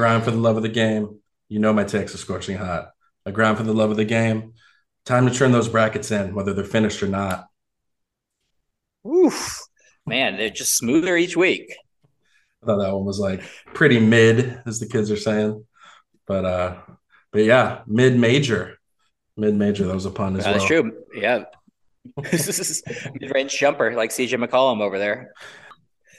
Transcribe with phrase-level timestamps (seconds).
[0.00, 1.20] grind for the love of the game.
[1.50, 2.92] You know my takes are scorching hot.
[3.26, 4.54] I grind for the love of the game.
[5.04, 7.46] Time to turn those brackets in, whether they're finished or not.
[9.06, 9.60] Oof,
[10.06, 11.74] man, they're just smoother each week.
[12.62, 13.42] I thought that one was like
[13.74, 15.66] pretty mid, as the kids are saying.
[16.26, 16.76] But uh,
[17.30, 18.78] but yeah, mid major,
[19.36, 19.86] mid major.
[19.86, 20.66] That was a pun as That's well.
[20.66, 20.92] true.
[21.14, 21.44] Yeah,
[22.30, 22.82] This is
[23.20, 25.32] mid range jumper like CJ McCollum over there.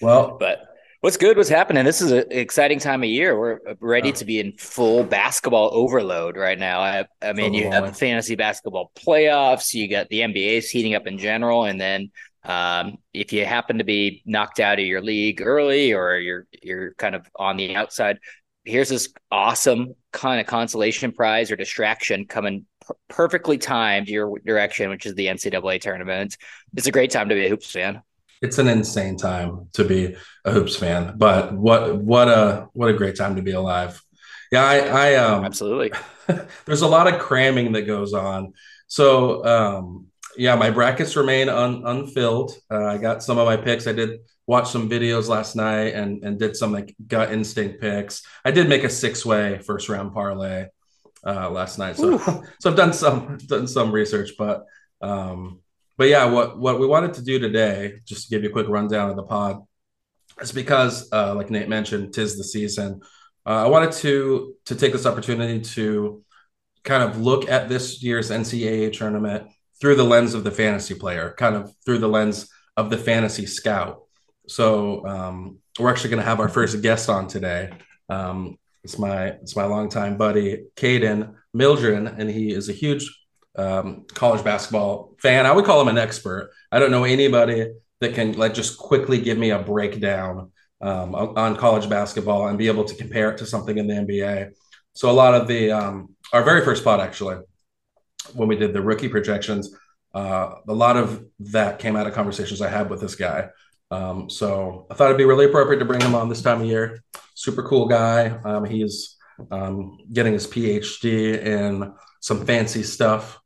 [0.01, 0.70] Well, but
[1.01, 1.35] what's good?
[1.35, 1.83] What's happening?
[1.83, 3.37] This is an exciting time of year.
[3.37, 6.79] We're ready to be in full basketball overload right now.
[6.79, 9.73] I, I mean, you have the fantasy basketball playoffs.
[9.73, 12.11] You got the NBA's heating up in general, and then
[12.43, 16.93] um, if you happen to be knocked out of your league early or you're you're
[16.93, 18.19] kind of on the outside,
[18.63, 24.89] here's this awesome kind of consolation prize or distraction coming p- perfectly timed your direction,
[24.89, 26.37] which is the NCAA tournament.
[26.75, 28.01] It's a great time to be a hoops fan.
[28.41, 32.93] It's an insane time to be a hoops fan, but what what a what a
[32.93, 34.01] great time to be alive.
[34.51, 35.91] Yeah, I, I um, absolutely.
[36.65, 38.53] there's a lot of cramming that goes on.
[38.87, 42.53] So um, yeah, my brackets remain un, unfilled.
[42.69, 43.87] Uh, I got some of my picks.
[43.87, 48.23] I did watch some videos last night and and did some like gut instinct picks.
[48.43, 50.65] I did make a six way first round parlay
[51.25, 52.17] uh, last night, so
[52.59, 54.65] so I've done some done some research, but
[55.01, 55.60] um,
[56.01, 58.67] but yeah, what what we wanted to do today, just to give you a quick
[58.67, 59.61] rundown of the pod,
[60.41, 63.01] is because uh, like Nate mentioned, tis the season.
[63.45, 66.23] Uh, I wanted to to take this opportunity to
[66.83, 71.35] kind of look at this year's NCAA tournament through the lens of the fantasy player,
[71.37, 74.01] kind of through the lens of the fantasy scout.
[74.47, 77.73] So um, we're actually going to have our first guest on today.
[78.09, 83.20] Um, it's my it's my longtime buddy Kaden Milliren, and he is a huge
[83.55, 85.45] um, college basketball fan.
[85.45, 86.51] I would call him an expert.
[86.71, 90.51] I don't know anybody that can like just quickly give me a breakdown
[90.81, 94.51] um, on college basketball and be able to compare it to something in the NBA.
[94.93, 97.37] So a lot of the um, our very first pod actually
[98.33, 99.75] when we did the rookie projections,
[100.13, 103.49] uh, a lot of that came out of conversations I had with this guy.
[103.89, 106.67] Um, so I thought it'd be really appropriate to bring him on this time of
[106.67, 107.03] year.
[107.35, 108.29] Super cool guy.
[108.29, 109.17] Um, he's
[109.51, 113.40] um, getting his PhD in some fancy stuff,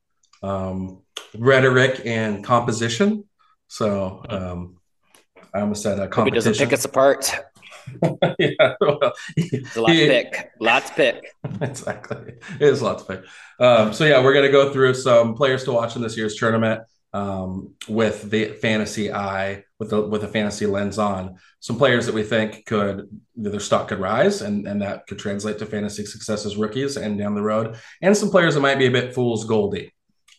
[0.46, 1.02] um,
[1.38, 3.26] rhetoric and composition.
[3.68, 4.78] So um,
[5.54, 6.54] I almost said a competition.
[6.54, 7.36] He doesn't pick us apart.
[8.40, 10.52] yeah, well, it's a lot to pick.
[10.60, 11.26] Lots to pick.
[11.62, 13.26] exactly, it is a lot to pick.
[13.60, 16.82] Um, so yeah, we're gonna go through some players to watch in this year's tournament
[17.14, 21.36] um, with the fantasy eye, with the with a fantasy lens on.
[21.60, 25.60] Some players that we think could their stock could rise, and and that could translate
[25.60, 28.88] to fantasy success as rookies and down the road, and some players that might be
[28.88, 29.92] a bit fool's goldy.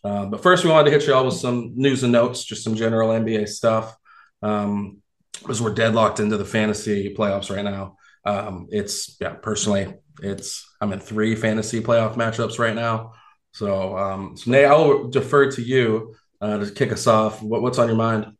[0.06, 2.62] Uh, but first, we wanted to hit you all with some news and notes, just
[2.62, 3.96] some general NBA stuff.
[4.40, 5.02] Um,
[5.40, 7.96] because we're deadlocked into the fantasy playoffs right now.
[8.24, 13.12] Um, it's yeah, personally, it's I'm in three fantasy playoff matchups right now.
[13.52, 17.42] So, um, so Nate, I'll defer to you uh, to kick us off.
[17.42, 18.32] What, what's on your mind?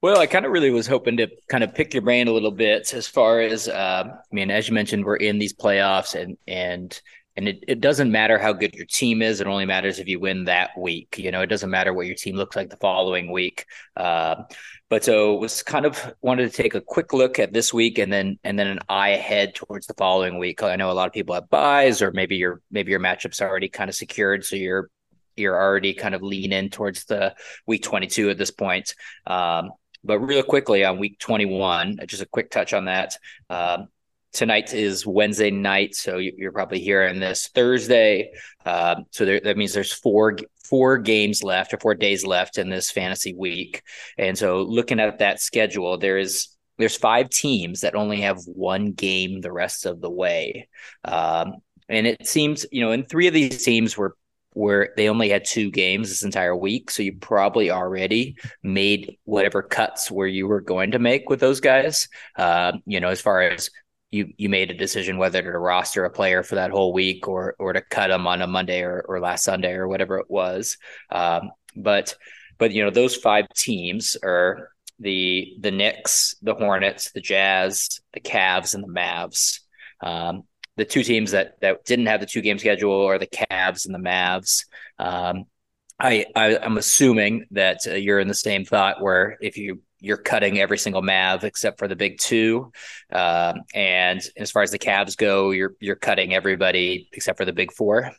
[0.00, 2.52] Well, I kind of really was hoping to kind of pick your brain a little
[2.52, 6.36] bit as far as, uh, I mean, as you mentioned, we're in these playoffs and,
[6.46, 7.00] and,
[7.38, 9.40] and it, it doesn't matter how good your team is.
[9.40, 11.16] It only matters if you win that week.
[11.18, 13.64] You know, it doesn't matter what your team looks like the following week.
[13.96, 14.42] Uh,
[14.90, 18.12] but so was kind of wanted to take a quick look at this week and
[18.12, 20.64] then and then an eye ahead towards the following week.
[20.64, 23.68] I know a lot of people have buys or maybe your maybe your matchups already
[23.68, 24.90] kind of secured, so you're
[25.36, 27.36] you're already kind of lean in towards the
[27.68, 28.96] week 22 at this point.
[29.28, 29.70] Um,
[30.02, 33.16] but real quickly on week 21, just a quick touch on that.
[33.48, 33.86] Um,
[34.32, 38.30] tonight is Wednesday night, so you're probably hearing this Thursday.
[38.64, 42.68] Uh, so there, that means there's four four games left or four days left in
[42.68, 43.82] this fantasy week.
[44.18, 48.92] And so looking at that schedule, there is there's five teams that only have one
[48.92, 50.68] game the rest of the way.
[51.04, 51.54] Um,
[51.88, 54.14] and it seems, you know, in three of these teams were
[54.52, 56.90] where they only had two games this entire week.
[56.90, 61.60] So you probably already made whatever cuts where you were going to make with those
[61.60, 62.08] guys.
[62.36, 63.70] Uh, you know, as far as
[64.10, 67.54] you you made a decision whether to roster a player for that whole week or
[67.58, 70.78] or to cut them on a Monday or, or last Sunday or whatever it was.
[71.10, 72.14] Um, but
[72.58, 78.20] but you know those five teams are the the Knicks, the Hornets, the Jazz, the
[78.20, 79.60] Cavs, and the Mavs.
[80.00, 80.44] Um,
[80.76, 83.94] the two teams that that didn't have the two game schedule are the Cavs and
[83.94, 84.64] the Mavs.
[84.98, 85.44] Um,
[86.00, 90.16] I, I am assuming that uh, you're in the same thought where if you you're
[90.16, 92.72] cutting every single Mav except for the big two.
[93.12, 97.52] Um, and as far as the Cavs go, you're you're cutting everybody except for the
[97.52, 98.12] big four.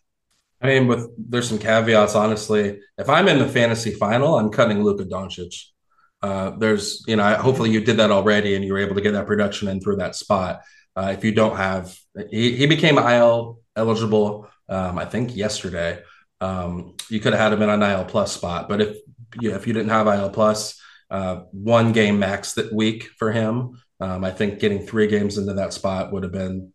[0.62, 2.16] I mean, with there's some caveats.
[2.16, 5.56] Honestly, if I'm in the fantasy final, I'm cutting Luka Doncic.
[6.22, 9.14] Uh, there's, you know, hopefully you did that already and you were able to get
[9.14, 10.62] that production in through that spot.
[10.96, 11.98] Uh, if you don't have,
[12.30, 16.02] he, he became IL eligible, um, I think yesterday.
[16.42, 18.98] Um, you could have had him in an IL plus spot, but if
[19.42, 23.82] if you didn't have IL plus, uh, one game max that week for him.
[24.00, 26.72] Um, I think getting three games into that spot would have been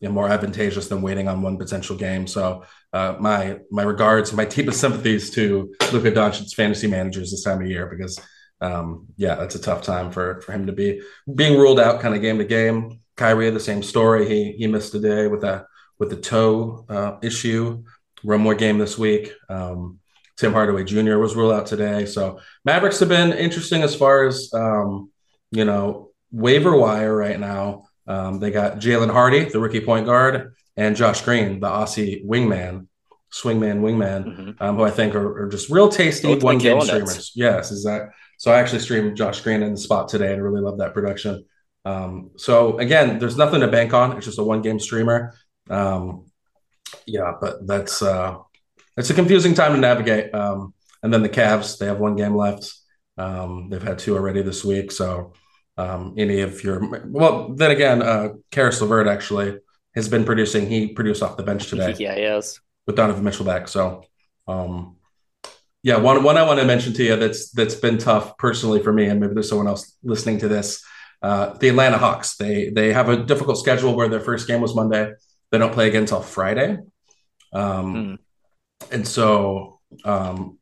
[0.00, 2.26] you know, more advantageous than waiting on one potential game.
[2.26, 7.62] So uh, my my regards, my deepest sympathies to Luka Doncic's fantasy managers this time
[7.62, 8.20] of year because
[8.60, 11.00] um, yeah, it's a tough time for for him to be
[11.34, 13.00] being ruled out kind of game to game.
[13.16, 14.28] Kyrie, the same story.
[14.28, 15.66] He he missed a day with a
[15.98, 17.84] with the toe uh, issue.
[18.22, 19.32] One more game this week.
[19.48, 20.00] Um,
[20.36, 21.16] Tim Hardaway Jr.
[21.16, 22.06] was ruled out today.
[22.06, 25.10] So Mavericks have been interesting as far as um,
[25.50, 27.84] you know waiver wire right now.
[28.06, 32.86] Um, they got Jaden Hardy, the rookie point guard, and Josh Green, the Aussie wingman,
[33.32, 34.50] swingman, wingman, mm-hmm.
[34.62, 37.32] um, who I think are, are just real tasty Both one game streamers.
[37.34, 38.52] Yes, is that so?
[38.52, 41.44] I actually streamed Josh Green in the spot today and really love that production.
[41.84, 44.16] Um, so again, there's nothing to bank on.
[44.16, 45.34] It's just a one game streamer.
[45.70, 46.26] Um,
[47.06, 48.38] yeah, but that's uh,
[48.96, 50.34] it's a confusing time to navigate.
[50.34, 52.72] Um, and then the Cavs, they have one game left.
[53.18, 55.32] Um, they've had two already this week, so
[55.78, 59.58] um, any of your well, then again, uh, Caris LeVert actually
[59.94, 60.66] has been producing.
[60.66, 61.94] He produced off the bench today.
[61.98, 63.68] Yeah, yes, with Donovan Mitchell back.
[63.68, 64.04] So,
[64.46, 64.96] um,
[65.82, 68.92] yeah, one one I want to mention to you that's that's been tough personally for
[68.92, 70.84] me, and maybe there's someone else listening to this.
[71.22, 72.36] Uh, the Atlanta Hawks.
[72.36, 75.12] They they have a difficult schedule where their first game was Monday.
[75.50, 76.78] They don't play again until Friday,
[77.52, 78.18] um, mm.
[78.90, 80.58] And so um,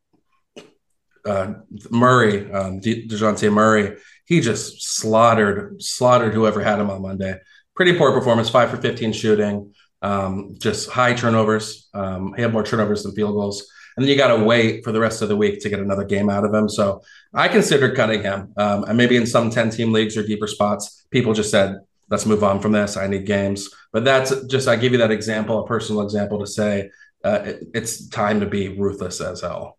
[1.24, 1.54] uh,
[1.90, 7.38] Murray, um, De- Dejounte Murray he just slaughtered slaughtered whoever had him on Monday.
[7.76, 11.88] Pretty poor performance, five for 15 shooting, um, just high turnovers.
[11.92, 13.68] Um, he had more turnovers than field goals.
[13.96, 16.04] And then you got to wait for the rest of the week to get another
[16.04, 16.68] game out of him.
[16.68, 18.52] So I considered cutting him.
[18.56, 21.78] Um, and maybe in some 10 team leagues or deeper spots, people just said,
[22.10, 22.96] let's move on from this.
[22.96, 23.68] I need games.
[23.92, 26.90] But that's just, I give you that example, a personal example to say
[27.24, 29.78] uh, it, it's time to be ruthless as hell.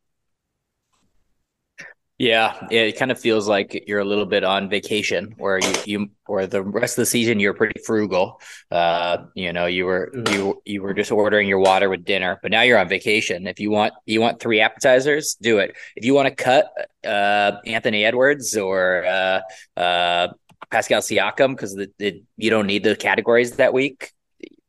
[2.18, 6.09] Yeah, it kind of feels like you're a little bit on vacation, where you, you
[6.27, 8.39] or the rest of the season you're pretty frugal.
[8.71, 10.31] Uh, you know, you were mm.
[10.31, 13.47] you you were just ordering your water with dinner, but now you're on vacation.
[13.47, 15.75] If you want you want three appetizers, do it.
[15.97, 16.71] If you want to cut
[17.06, 19.42] uh, Anthony Edwards or uh,
[19.75, 20.30] uh,
[20.71, 24.13] Pascal Siakam because you don't need the categories that week,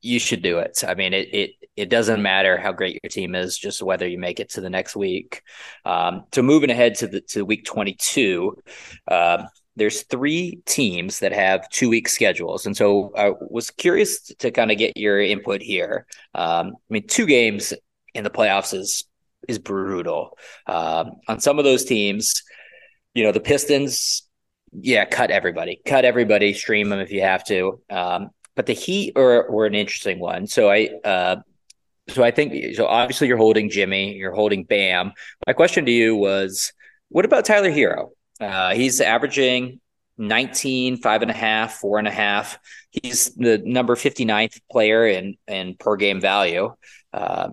[0.07, 0.83] you should do it.
[0.87, 4.19] I mean, it it it doesn't matter how great your team is, just whether you
[4.19, 5.43] make it to the next week.
[5.85, 8.57] Um, so moving ahead to the to week 22,
[9.09, 9.45] uh,
[9.75, 14.71] there's three teams that have two week schedules, and so I was curious to kind
[14.71, 16.07] of get your input here.
[16.35, 17.75] Um, I mean, two games
[18.15, 19.05] in the playoffs is
[19.49, 22.43] is brutal um, on some of those teams.
[23.15, 24.27] You know, the Pistons
[24.73, 27.81] yeah, cut everybody, cut everybody, stream them if you have to.
[27.89, 30.47] Um, but the Heat are were an interesting one.
[30.49, 31.37] So I uh,
[32.09, 32.87] so I think so.
[32.87, 35.13] Obviously, you're holding Jimmy, you're holding Bam.
[35.47, 36.73] My question to you was,
[37.09, 38.11] what about Tyler Herro?
[38.41, 39.81] Uh, he's averaging
[40.19, 42.59] 19, five and a half, four and a half.
[42.91, 46.75] He's the number 59th player in in per game value.
[47.13, 47.51] Uh,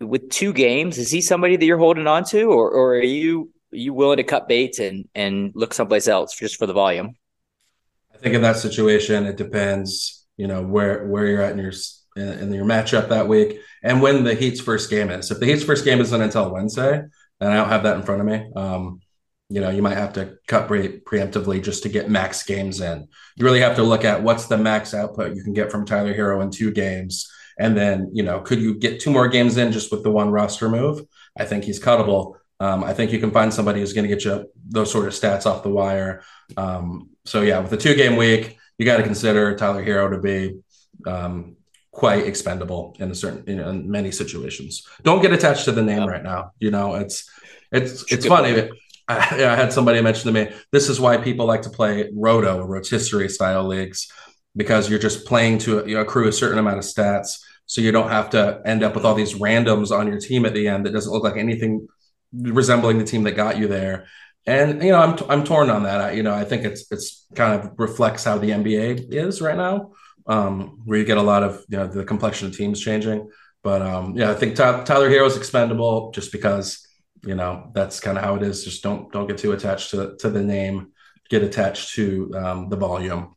[0.00, 3.52] with two games, is he somebody that you're holding on to, or or are you
[3.72, 7.14] are you willing to cut bait and and look someplace else just for the volume?
[8.12, 10.21] I think in that situation, it depends.
[10.36, 11.72] You know where where you're at in your
[12.16, 15.30] in, your matchup that week and when the Heat's first game is.
[15.30, 17.02] If the Heat's first game isn't until Wednesday,
[17.40, 19.00] and I don't have that in front of me, um,
[19.48, 23.08] you know, you might have to cut pre- preemptively just to get max games in.
[23.36, 26.14] You really have to look at what's the max output you can get from Tyler
[26.14, 27.30] Herro in two games.
[27.58, 30.30] And then, you know, could you get two more games in just with the one
[30.30, 31.02] roster move?
[31.38, 32.36] I think he's cuttable.
[32.60, 35.12] Um, I think you can find somebody who's going to get you those sort of
[35.12, 36.22] stats off the wire.
[36.56, 40.18] Um, so yeah, with a two game week, you got to consider Tyler Herro to
[40.18, 40.60] be
[41.06, 41.56] um,
[41.90, 44.86] quite expendable in a certain you know, in many situations.
[45.02, 46.06] Don't get attached to the name yeah.
[46.06, 46.52] right now.
[46.58, 47.30] You know, it's
[47.70, 48.70] it's it's funny.
[49.08, 52.64] I, I, had somebody mention to me, this is why people like to play roto
[52.64, 54.10] rotisserie style leagues
[54.56, 57.92] because you're just playing to you know, accrue a certain amount of stats, so you
[57.92, 60.86] don't have to end up with all these randoms on your team at the end
[60.86, 61.88] that doesn't look like anything
[62.32, 64.06] resembling the team that got you there.
[64.46, 66.00] And you know, I'm I'm torn on that.
[66.00, 69.56] I, you know, I think it's it's kind of reflects how the NBA is right
[69.56, 69.92] now
[70.26, 73.30] um, where you get a lot of you know the complexion of teams changing.
[73.62, 76.86] But um, yeah, I think Tyler Herro is expendable just because
[77.24, 78.64] you know that's kind of how it is.
[78.64, 80.92] Just don't don't get too attached to to the name.
[81.28, 83.34] Get attached to um, the volume.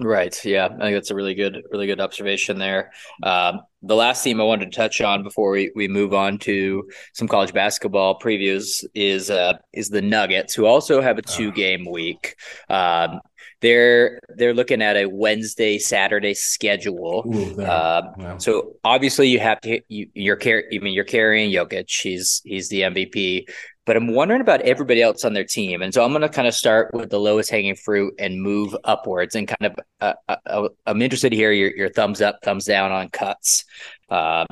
[0.00, 0.44] Right.
[0.44, 2.90] Yeah, I think that's a really good, really good observation there.
[3.22, 6.88] Um, the last team I wanted to touch on before we, we move on to
[7.12, 11.30] some college basketball previews is uh, is the Nuggets, who also have a ah.
[11.30, 12.34] two game week.
[12.68, 13.20] Um,
[13.60, 17.24] they're they're looking at a Wednesday Saturday schedule.
[17.26, 18.36] Ooh, uh, yeah.
[18.38, 21.88] So obviously you have to you, you're car- I mean you're carrying Jokic.
[21.88, 23.46] He's he's the MVP.
[23.86, 26.48] But I'm wondering about everybody else on their team, and so I'm going to kind
[26.48, 29.34] of start with the lowest hanging fruit and move upwards.
[29.34, 32.64] And kind of, uh, uh, uh I'm interested to hear your your thumbs up, thumbs
[32.64, 33.64] down on cuts.
[34.08, 34.46] Um,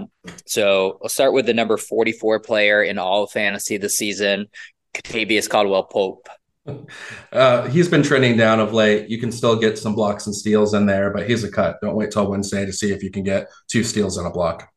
[0.46, 4.48] so I'll start with the number 44 player in all of fantasy this season,
[4.94, 6.28] Kentavious Caldwell Pope.
[7.32, 9.08] Uh, he's been trending down of late.
[9.08, 11.78] You can still get some blocks and steals in there, but he's a cut.
[11.80, 14.68] Don't wait till Wednesday to see if you can get two steals and a block.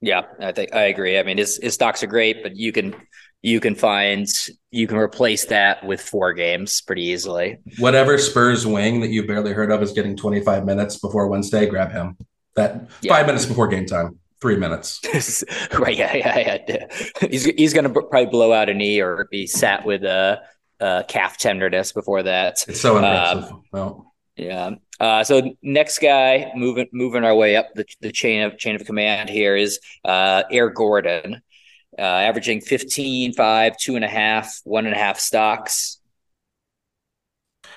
[0.00, 1.18] Yeah, I think I agree.
[1.18, 2.94] I mean, his his stocks are great, but you can
[3.42, 4.28] you can find
[4.70, 7.58] you can replace that with four games pretty easily.
[7.78, 11.66] Whatever Spurs wing that you barely heard of is getting 25 minutes before Wednesday.
[11.66, 12.16] Grab him.
[12.56, 13.14] That yeah.
[13.14, 14.18] five minutes before game time.
[14.40, 15.00] Three minutes.
[15.78, 15.96] right.
[15.96, 16.86] Yeah, yeah, yeah.
[17.28, 20.40] He's he's gonna probably blow out a knee or be sat with a,
[20.80, 22.64] a calf tenderness before that.
[22.66, 23.44] It's so impressive.
[23.44, 24.06] Um, well.
[24.36, 24.70] Yeah.
[24.98, 28.84] Uh, so next guy moving moving our way up the, the chain of chain of
[28.86, 31.42] command here is uh, Aaron Gordon
[31.98, 36.00] uh, averaging 15, five, two and a half, one and a half stocks.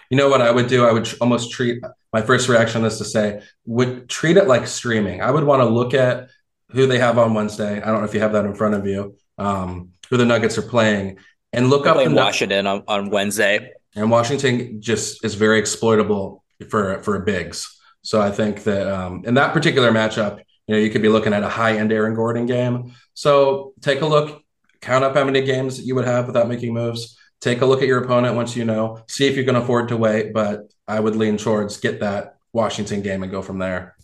[0.09, 0.85] You know what I would do?
[0.85, 1.81] I would almost treat
[2.13, 5.21] my first reaction is to say, would treat it like streaming.
[5.21, 6.29] I would want to look at
[6.69, 7.81] who they have on Wednesday.
[7.81, 10.57] I don't know if you have that in front of you, um, who the Nuggets
[10.59, 11.17] are playing,
[11.51, 13.71] and look They're up in Washington on, on Wednesday.
[13.95, 17.67] And Washington just is very exploitable for for bigs.
[18.03, 21.33] So I think that um, in that particular matchup, you know, you could be looking
[21.33, 22.93] at a high end Aaron Gordon game.
[23.13, 24.43] So take a look,
[24.81, 27.17] count up how many games you would have without making moves.
[27.41, 29.97] Take a look at your opponent once you know, see if you can afford to
[29.97, 30.33] wait.
[30.33, 33.95] But I would lean towards get that Washington game and go from there.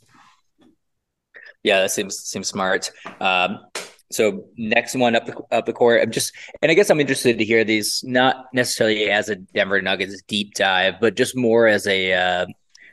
[1.63, 2.91] Yeah, that seems seems smart.
[3.19, 3.59] Um,
[4.11, 7.37] so next one up the up the court, I'm just, and I guess I'm interested
[7.37, 11.85] to hear these, not necessarily as a Denver Nuggets deep dive, but just more as
[11.85, 12.45] a uh,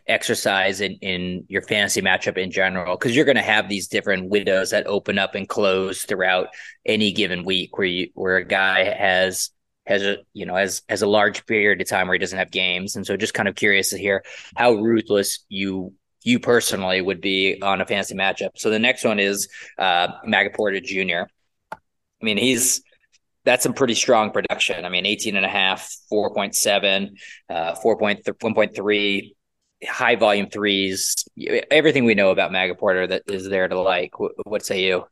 [0.09, 4.29] exercise in, in your fantasy matchup in general because you're going to have these different
[4.29, 6.49] windows that open up and close throughout
[6.85, 9.51] any given week where you where a guy has
[9.85, 12.51] has a you know has has a large period of time where he doesn't have
[12.51, 14.23] games and so just kind of curious to hear
[14.55, 19.19] how ruthless you you personally would be on a fantasy matchup so the next one
[19.19, 19.49] is
[19.79, 21.25] uh Michael Porter Jr.
[21.73, 22.81] I mean he's
[23.47, 24.85] that's some pretty strong production.
[24.85, 27.11] I mean, 18 and a half, 4.7,
[27.49, 29.36] uh, 4.1.3
[29.85, 31.15] high volume threes,
[31.71, 34.13] everything we know about Michael Porter that is there to like.
[34.45, 35.05] What say you?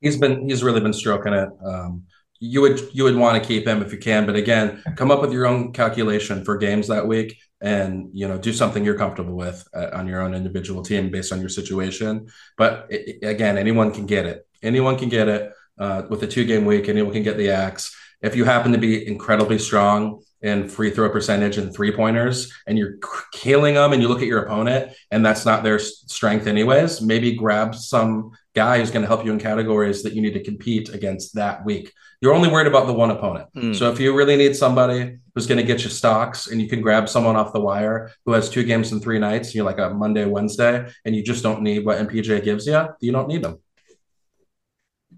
[0.00, 1.48] He's been he's really been stroking it.
[1.64, 2.04] Um,
[2.40, 5.20] you would you would want to keep him if you can, but again, come up
[5.20, 9.34] with your own calculation for games that week, and you know do something you're comfortable
[9.34, 12.26] with uh, on your own individual team based on your situation.
[12.58, 14.46] But it, again, anyone can get it.
[14.62, 16.88] Anyone can get it uh, with a two game week.
[16.88, 17.96] Anyone can get the axe.
[18.20, 22.76] If you happen to be incredibly strong in free throw percentage and three pointers and
[22.76, 22.98] you're
[23.32, 27.34] killing them and you look at your opponent and that's not their strength anyways maybe
[27.34, 30.90] grab some guy who's going to help you in categories that you need to compete
[30.90, 31.92] against that week.
[32.20, 33.48] You're only worried about the one opponent.
[33.56, 33.74] Mm.
[33.74, 36.80] so if you really need somebody who's going to get you stocks and you can
[36.80, 39.90] grab someone off the wire who has two games in three nights you're like a
[39.90, 43.58] monday wednesday and you just don't need what mpj gives you you don't need them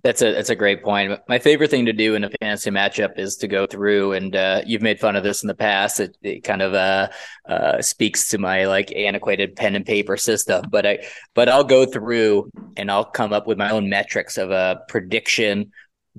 [0.03, 1.19] that's a that's a great point.
[1.29, 4.62] My favorite thing to do in a fantasy matchup is to go through, and uh,
[4.67, 6.00] you've made fun of this in the past.
[6.00, 7.09] It, it kind of uh,
[7.49, 11.87] uh, speaks to my like antiquated pen and paper system, but I but I'll go
[11.87, 15.73] through and I'll come up with my own metrics of a prediction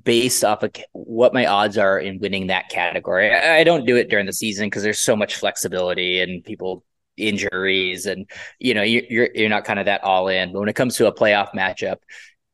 [0.04, 3.34] based off of what my odds are in winning that category.
[3.34, 6.84] I, I don't do it during the season because there's so much flexibility and people
[7.18, 8.30] injuries and
[8.60, 10.54] you know you, you're you're not kind of that all in.
[10.54, 11.98] But when it comes to a playoff matchup,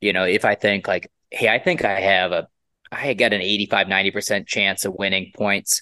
[0.04, 2.48] you know if I think like hey, I think I have a,
[2.92, 5.82] I got an 85, 90% chance of winning points.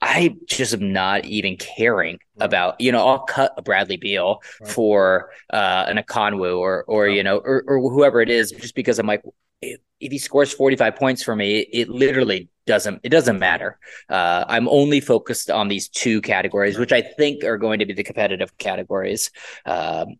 [0.00, 4.70] I just am not even caring about, you know, I'll cut a Bradley Beal right.
[4.70, 8.98] for uh, an Okongwu or, or, you know, or, or whoever it is, just because
[8.98, 9.22] I'm like,
[9.60, 13.78] if, if he scores 45 points for me, it literally doesn't, it doesn't matter.
[14.08, 17.92] Uh, I'm only focused on these two categories, which I think are going to be
[17.92, 19.32] the competitive categories.
[19.66, 20.16] Um,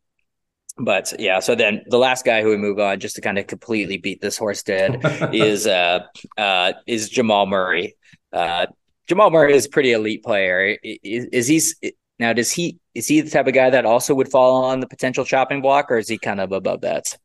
[0.79, 3.47] but yeah, so then the last guy who we move on, just to kind of
[3.47, 5.01] completely beat this horse dead,
[5.33, 6.01] is uh
[6.37, 7.97] uh is Jamal Murray.
[8.33, 8.67] Uh,
[9.07, 10.77] Jamal Murray is a pretty elite player.
[10.83, 11.47] Is, is
[11.81, 12.33] he now?
[12.33, 15.25] Does he is he the type of guy that also would fall on the potential
[15.25, 17.17] chopping block, or is he kind of above that?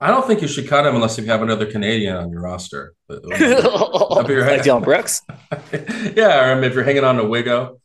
[0.00, 2.94] I don't think you should cut him unless you have another Canadian on your roster.
[3.08, 5.22] like Dillon Brooks.
[6.16, 7.78] yeah, or if you're hanging on to Wigo.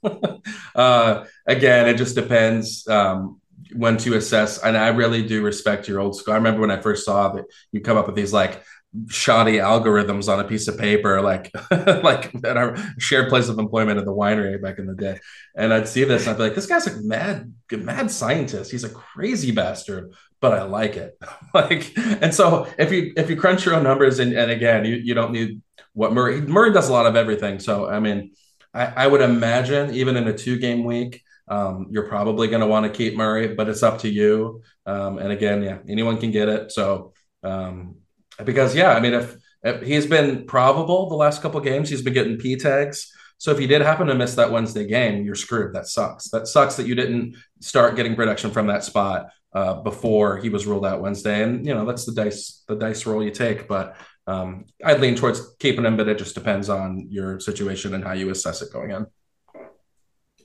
[0.74, 2.88] uh, again, it just depends.
[2.88, 3.40] Um,
[3.74, 4.62] when to assess.
[4.64, 6.34] And I really do respect your old school.
[6.34, 8.64] I remember when I first saw that you come up with these like
[9.10, 14.00] shoddy algorithms on a piece of paper, like like at our shared place of employment
[14.00, 15.20] at the winery back in the day.
[15.56, 18.72] And I'd see this and I'd be like, this guy's a mad, mad scientist.
[18.72, 21.18] He's a crazy bastard, but I like it.
[21.54, 24.96] like, and so if you if you crunch your own numbers and, and again, you,
[24.96, 25.62] you don't need
[25.94, 27.60] what Murray Murray does a lot of everything.
[27.60, 28.32] So I mean,
[28.74, 32.68] I, I would imagine even in a two game week, um, you're probably going to
[32.68, 34.62] want to keep Murray, but it's up to you.
[34.86, 36.72] Um, and again, yeah, anyone can get it.
[36.72, 37.14] So
[37.44, 37.96] um,
[38.44, 42.14] because yeah, I mean, if, if he's been probable the last couple games, he's been
[42.14, 43.12] getting P tags.
[43.40, 45.74] So if you did happen to miss that Wednesday game, you're screwed.
[45.74, 46.30] That sucks.
[46.30, 50.66] That sucks that you didn't start getting production from that spot uh, before he was
[50.66, 51.44] ruled out Wednesday.
[51.44, 53.68] And you know that's the dice the dice roll you take.
[53.68, 58.04] But um, I'd lean towards keeping him, but it just depends on your situation and
[58.04, 59.06] how you assess it going in.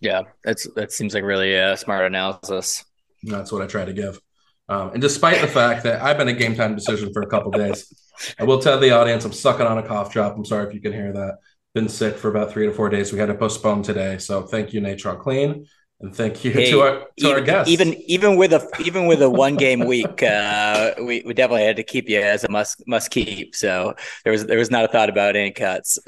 [0.02, 2.84] Yeah, that's that seems like really a smart analysis.
[3.22, 4.20] That's what I try to give.
[4.68, 7.52] Um, and despite the fact that I've been a game time decision for a couple
[7.52, 7.92] days,
[8.38, 10.36] I will tell the audience I'm sucking on a cough drop.
[10.36, 11.38] I'm sorry if you can hear that.
[11.74, 13.12] Been sick for about three to four days.
[13.12, 14.18] We had to postpone today.
[14.18, 15.66] So thank you, Natron Clean.
[16.00, 17.70] And thank you hey, to our to even, our guests.
[17.70, 21.76] Even even with a even with a one game week, uh, we, we definitely had
[21.76, 23.54] to keep you as a must must keep.
[23.54, 23.94] So
[24.24, 26.00] there was there was not a thought about any cuts.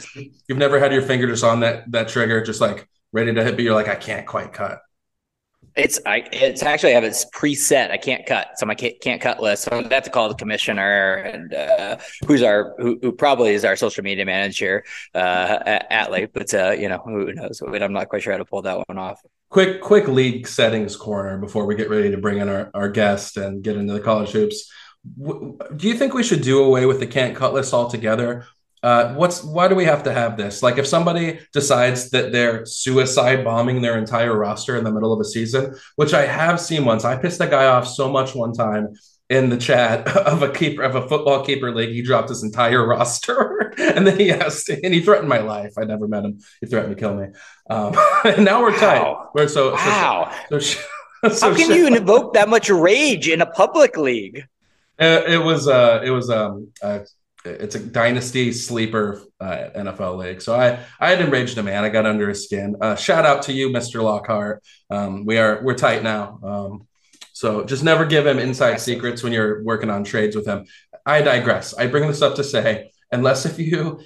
[0.49, 3.55] You've never had your finger just on that that trigger, just like ready to hit,
[3.55, 4.81] but you're like, I can't quite cut.
[5.77, 7.91] It's I it's actually I have it preset.
[7.91, 9.65] I can't cut, so my can't, can't cut list.
[9.65, 13.65] So I have to call the commissioner and uh, who's our who, who, probably is
[13.65, 16.29] our social media manager, uh, Atley.
[16.33, 17.61] But uh, you know who knows?
[17.61, 19.21] I'm not quite sure how to pull that one off.
[19.49, 23.37] Quick quick league settings corner before we get ready to bring in our, our guest
[23.37, 24.71] and get into the college hoops.
[25.17, 28.47] Do you think we should do away with the can't cut list altogether,
[28.85, 30.63] uh, what's why do we have to have this?
[30.63, 35.21] Like, if somebody decides that they're suicide bombing their entire roster in the middle of
[35.21, 38.53] a season, which I have seen once, I pissed a guy off so much one
[38.53, 38.93] time
[39.31, 41.95] in the chat of a keeper of a football keeper league.
[41.95, 45.73] He dropped his entire roster, and then he asked, and he threatened my life.
[45.79, 46.41] I never met him.
[46.61, 47.29] He threatened to kill me.
[47.71, 48.79] Um, and now we're wow.
[48.79, 49.27] tight.
[49.35, 50.31] We're so wow.
[50.51, 50.81] So, so,
[51.31, 54.45] so, How can you invoke that much rage in a public league?
[54.99, 56.99] It, it was uh, it was um, uh,
[57.45, 60.41] it's a dynasty sleeper uh, NFL league.
[60.41, 61.85] So I I had enraged a man.
[61.85, 62.77] I got under his skin.
[62.81, 64.03] Uh, shout out to you, Mr.
[64.03, 64.63] Lockhart.
[64.91, 66.39] Um, we are we're tight now.
[66.43, 66.87] Um,
[67.33, 70.67] so just never give him inside secrets when you're working on trades with him.
[71.05, 71.75] I digress.
[71.75, 74.01] I bring this up to say, unless if you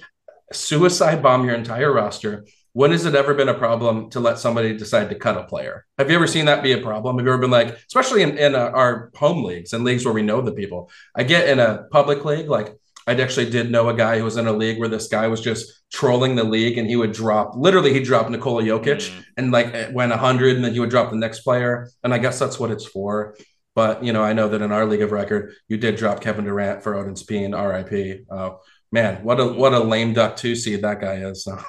[0.51, 4.75] suicide bomb your entire roster, when has it ever been a problem to let somebody
[4.75, 5.85] decide to cut a player?
[5.97, 7.17] Have you ever seen that be a problem?
[7.17, 10.13] Have you ever been like, especially in, in uh, our home leagues and leagues where
[10.13, 10.89] we know the people?
[11.15, 12.75] I get in a public league, like
[13.09, 15.41] I actually did know a guy who was in a league where this guy was
[15.41, 19.23] just trolling the league and he would drop literally he dropped Nikola Jokic mm.
[19.35, 22.37] and like went 100 and then he would drop the next player and I guess
[22.37, 23.35] that's what it's for.
[23.73, 26.45] But you know, I know that in our league of record, you did drop Kevin
[26.45, 28.25] Durant for Odin Speen, RIP.
[28.29, 28.51] Uh,
[28.91, 31.43] man, what a what a lame duck two seed that guy is.
[31.43, 31.59] So,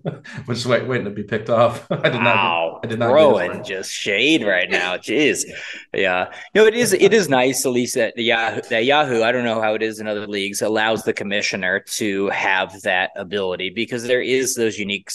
[0.46, 1.86] just wait, waiting to be picked off.
[1.90, 2.72] I did wow.
[2.74, 2.80] not.
[2.84, 3.10] I did not.
[3.10, 4.96] Throwing just shade right now.
[4.96, 5.44] Jeez.
[5.92, 6.32] Yeah.
[6.54, 6.92] No, it is.
[6.92, 8.62] It is nice at least that the Yahoo.
[8.70, 9.22] That Yahoo.
[9.22, 10.62] I don't know how it is in other leagues.
[10.62, 15.10] Allows the commissioner to have that ability because there is those unique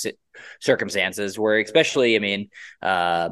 [0.60, 2.50] circumstances where, especially, I mean.
[2.82, 3.30] Uh,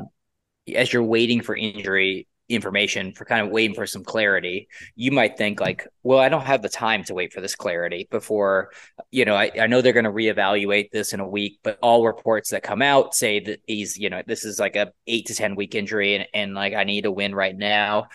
[0.74, 4.68] as you're waiting for injury information for kind of waiting for some clarity.
[4.96, 8.08] You might think like well i don't have the time to wait for this clarity
[8.12, 8.70] before
[9.12, 12.06] you know i, I know they're going to reevaluate this in a week but all
[12.06, 15.36] reports that come out say that he's you know this is like a eight to
[15.36, 18.08] ten week injury and, and like i need a win right now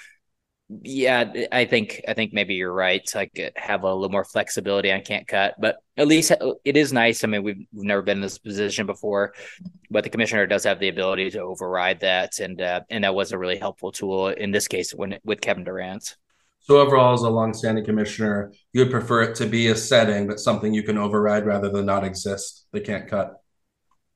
[0.68, 3.04] yeah, I think I think maybe you're right.
[3.06, 6.30] To like have a little more flexibility on can't cut, but at least
[6.64, 7.24] it is nice.
[7.24, 9.32] I mean, we've, we've never been in this position before,
[9.90, 13.32] but the commissioner does have the ability to override that, and uh, and that was
[13.32, 16.16] a really helpful tool in this case when with Kevin Durant.
[16.60, 20.38] So overall, as a longstanding commissioner, you would prefer it to be a setting, but
[20.38, 22.66] something you can override rather than not exist.
[22.72, 23.40] They can't cut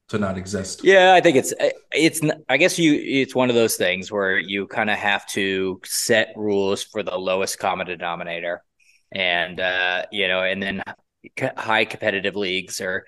[0.09, 0.85] to not exist.
[0.85, 1.55] Yeah, I think it's
[1.93, 5.81] it's I guess you it's one of those things where you kind of have to
[5.85, 8.63] set rules for the lowest common denominator.
[9.11, 10.83] And uh, you know, and then
[11.57, 13.05] high competitive leagues are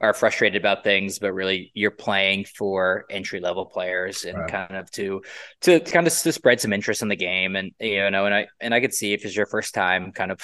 [0.00, 4.50] are frustrated about things, but really you're playing for entry level players and right.
[4.50, 5.22] kind of to
[5.60, 7.54] to kind of to spread some interest in the game.
[7.54, 10.32] And you know, and I and I could see if it's your first time kind
[10.32, 10.40] of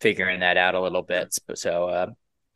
[0.00, 1.34] figuring that out a little bit.
[1.54, 2.06] So uh,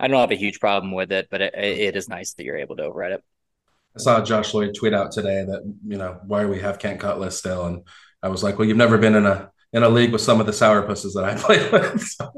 [0.03, 2.57] I don't have a huge problem with it, but it, it is nice that you're
[2.57, 3.25] able to override it.
[3.97, 6.99] I saw Josh Lloyd tweet out today that you know why do we have can't
[6.99, 7.87] cut list still, and
[8.21, 10.47] I was like, well, you've never been in a in a league with some of
[10.47, 12.03] the sourpusses that I played with.
[12.03, 12.33] So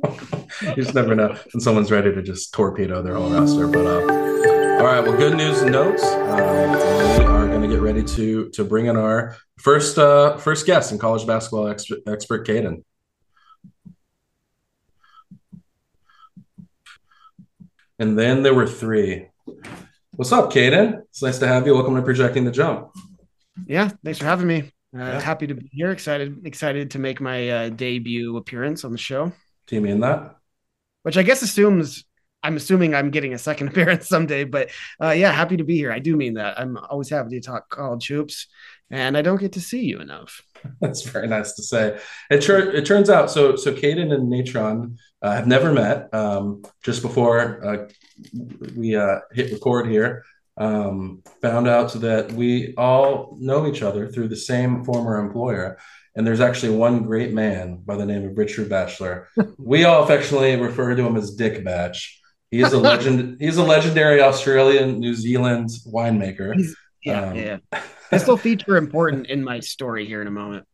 [0.62, 3.66] you just never know when someone's ready to just torpedo their whole roster.
[3.66, 4.00] But uh,
[4.79, 6.05] all right, well, good news and notes.
[6.05, 6.72] Um,
[7.18, 10.92] we are going to get ready to to bring in our first uh, first guest
[10.92, 12.85] in college basketball expert, expert Kaden.
[17.98, 19.28] And then there were three.
[20.16, 21.02] What's up, Kaden?
[21.11, 21.74] It's nice to have you.
[21.74, 22.90] Welcome to Projecting the Jump.
[23.66, 24.72] Yeah, thanks for having me.
[24.94, 25.20] Uh, yeah.
[25.20, 25.90] Happy to be here.
[25.90, 29.33] Excited, excited to make my uh, debut appearance on the show.
[29.68, 30.37] Do you mean that?
[31.02, 32.04] Which I guess assumes
[32.42, 34.42] I'm assuming I'm getting a second appearance someday.
[34.42, 35.92] But uh, yeah, happy to be here.
[35.92, 36.59] I do mean that.
[36.59, 38.48] I'm always happy to talk college hoops,
[38.94, 40.40] and I don't get to see you enough.
[40.80, 41.98] That's very nice to say.
[42.30, 46.14] It, it turns out so so Kaden and Natron uh, have never met.
[46.14, 47.88] Um, just before uh,
[48.76, 50.22] we uh, hit record here,
[50.57, 55.78] um, found out that we all know each other through the same former employer.
[56.16, 59.28] And there's actually one great man by the name of Richard Batchelor.
[59.59, 62.20] we all affectionately refer to him as Dick Batch.
[62.52, 63.38] He is a legend.
[63.40, 66.54] he's a legendary Australian New Zealand winemaker.
[66.54, 67.58] He's, yeah, um, yeah.
[68.10, 70.66] This will feature important in my story here in a moment.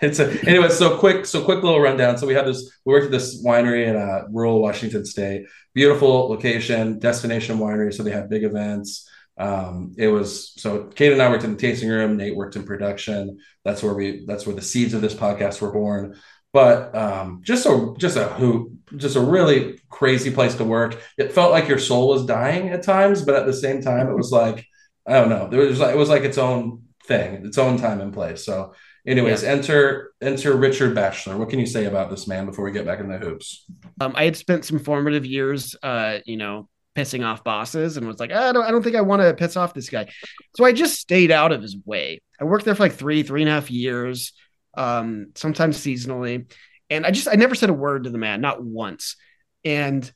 [0.00, 0.68] It's a anyway.
[0.68, 2.16] So quick, so quick little rundown.
[2.16, 2.78] So we have this.
[2.84, 5.46] We worked at this winery in uh, rural Washington State.
[5.74, 7.92] Beautiful location, destination winery.
[7.92, 9.08] So they have big events.
[9.36, 12.16] Um, it was so Kate and I worked in the tasting room.
[12.16, 13.38] Nate worked in production.
[13.64, 14.24] That's where we.
[14.26, 16.14] That's where the seeds of this podcast were born
[16.56, 20.98] but um, just a just a hoot, just a really crazy place to work.
[21.18, 24.16] It felt like your soul was dying at times, but at the same time, it
[24.16, 24.66] was like
[25.06, 25.48] I don't know.
[25.48, 28.44] There was like it was like its own thing, its own time and place.
[28.44, 28.74] So,
[29.06, 29.50] anyways, yeah.
[29.50, 31.36] enter enter Richard Bachelor.
[31.36, 33.64] What can you say about this man before we get back in the hoops?
[34.00, 38.18] Um, I had spent some formative years, uh, you know, pissing off bosses, and was
[38.18, 40.08] like, I don't, I don't think I want to piss off this guy.
[40.56, 42.20] So I just stayed out of his way.
[42.40, 44.32] I worked there for like three, three and a half years
[44.76, 46.52] um, sometimes seasonally.
[46.90, 49.16] And I just I never said a word to the man, not once.
[49.64, 50.10] And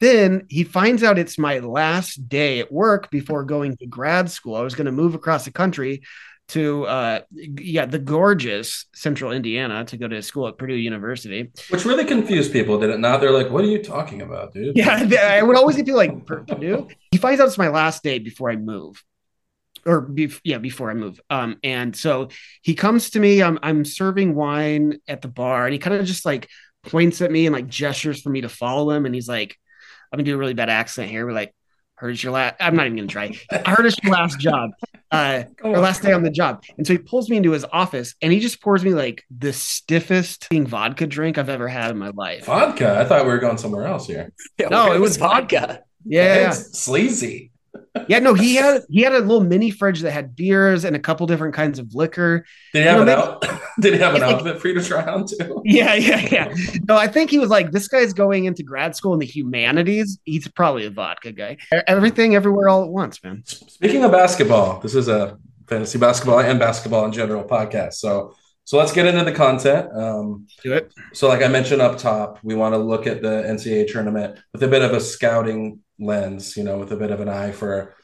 [0.00, 4.54] then he finds out it's my last day at work before going to grad school.
[4.54, 6.02] I was going to move across the country
[6.48, 11.84] to uh yeah the gorgeous central indiana to go to school at purdue university which
[11.84, 15.04] really confused people did it not they're like what are you talking about dude yeah
[15.30, 18.56] i would always feel like purdue he finds out it's my last day before i
[18.56, 19.04] move
[19.86, 20.12] or
[20.44, 21.20] yeah, before I move.
[21.30, 22.28] Um, and so
[22.62, 23.42] he comes to me.
[23.42, 26.48] I'm I'm serving wine at the bar, and he kind of just like
[26.84, 29.06] points at me and like gestures for me to follow him.
[29.06, 29.56] And he's like,
[30.12, 31.54] "I'm gonna do a really bad accent here." We're like,
[31.96, 33.32] "Heard it's your last." I'm not even gonna try.
[33.50, 34.70] I heard it's your last job,
[35.10, 36.62] uh, or last day on the job.
[36.76, 39.52] And so he pulls me into his office, and he just pours me like the
[39.52, 42.46] stiffest vodka drink I've ever had in my life.
[42.46, 42.98] Vodka?
[42.98, 44.32] I thought we were going somewhere else here.
[44.58, 45.82] Yeah, no, it was vodka.
[46.04, 47.52] Yeah, it's sleazy
[48.08, 50.98] yeah, no, he had he had a little mini fridge that had beers and a
[50.98, 52.44] couple different kinds of liquor.
[52.72, 53.60] Did he have you know, an out?
[53.80, 55.62] Did he have an outfit for you to try on too?
[55.64, 56.54] Yeah, yeah, yeah.
[56.88, 60.18] No, I think he was like, this guy's going into grad school in the humanities.
[60.24, 61.58] He's probably a vodka guy.
[61.86, 63.42] Everything, everywhere, all at once, man.
[63.44, 67.94] Speaking of basketball, this is a fantasy basketball and basketball in general podcast.
[67.94, 68.34] So
[68.68, 69.88] so let's get into the content.
[69.96, 70.92] Um, Do it.
[71.14, 74.62] So, like I mentioned up top, we want to look at the NCAA tournament with
[74.62, 77.94] a bit of a scouting lens, you know, with a bit of an eye for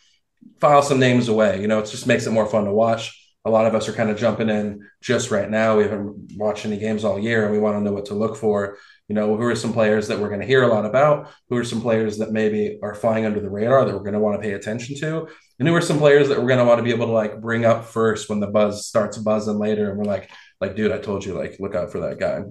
[0.61, 1.61] file some names away.
[1.61, 3.20] You know, it just makes it more fun to watch.
[3.46, 5.76] A lot of us are kind of jumping in just right now.
[5.76, 8.37] We haven't watched any games all year, and we want to know what to look
[8.37, 8.78] for.
[9.07, 11.30] You know, who are some players that we're going to hear a lot about?
[11.50, 14.20] Who are some players that maybe are flying under the radar that we're going to
[14.20, 15.28] want to pay attention to?
[15.59, 17.42] And who are some players that we're going to want to be able to like
[17.42, 20.30] bring up first when the buzz starts buzzing later, and we're like,
[20.61, 22.44] like, dude, I told you, like, look out for that guy.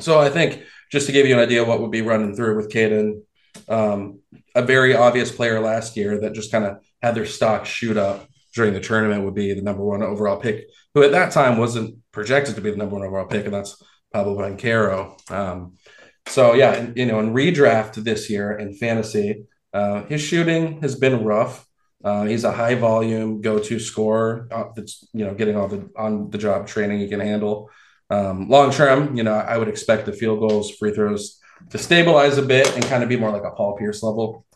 [0.00, 2.70] So I think just to give you an idea what would be running through with
[2.70, 3.22] Kaden,
[3.68, 4.20] um,
[4.54, 8.28] a very obvious player last year that just kind of had their stock shoot up
[8.54, 11.96] during the tournament would be the number one overall pick, who at that time wasn't
[12.12, 15.30] projected to be the number one overall pick, and that's Paolo Banchero.
[15.30, 15.76] Um,
[16.26, 21.24] so yeah, you know, in redraft this year in fantasy, uh, his shooting has been
[21.24, 21.66] rough.
[22.02, 25.88] Uh, he's a high volume go to scorer uh, that's you know getting all the
[25.96, 27.70] on the job training he can handle.
[28.08, 31.39] Um, long term, you know, I would expect the field goals, free throws
[31.70, 34.46] to stabilize a bit and kind of be more like a Paul Pierce level.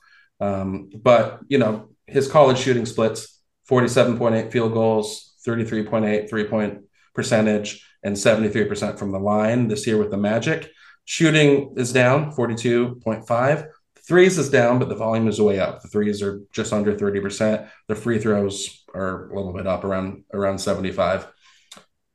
[0.41, 3.41] Um, but you know, his college shooting splits
[3.71, 6.83] 47.8 field goals, 33.8 three point
[7.15, 10.71] percentage, and 73% from the line this year with the Magic.
[11.05, 13.69] Shooting is down 42.5.
[14.07, 15.81] Threes is down, but the volume is way up.
[15.81, 17.69] The threes are just under 30%.
[17.89, 21.27] The free throws are a little bit up around around 75.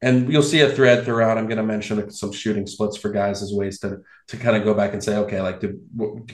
[0.02, 1.38] And you'll see a thread throughout.
[1.38, 4.64] I'm going to mention some shooting splits for guys as ways to to kind of
[4.64, 5.78] go back and say, okay, like did,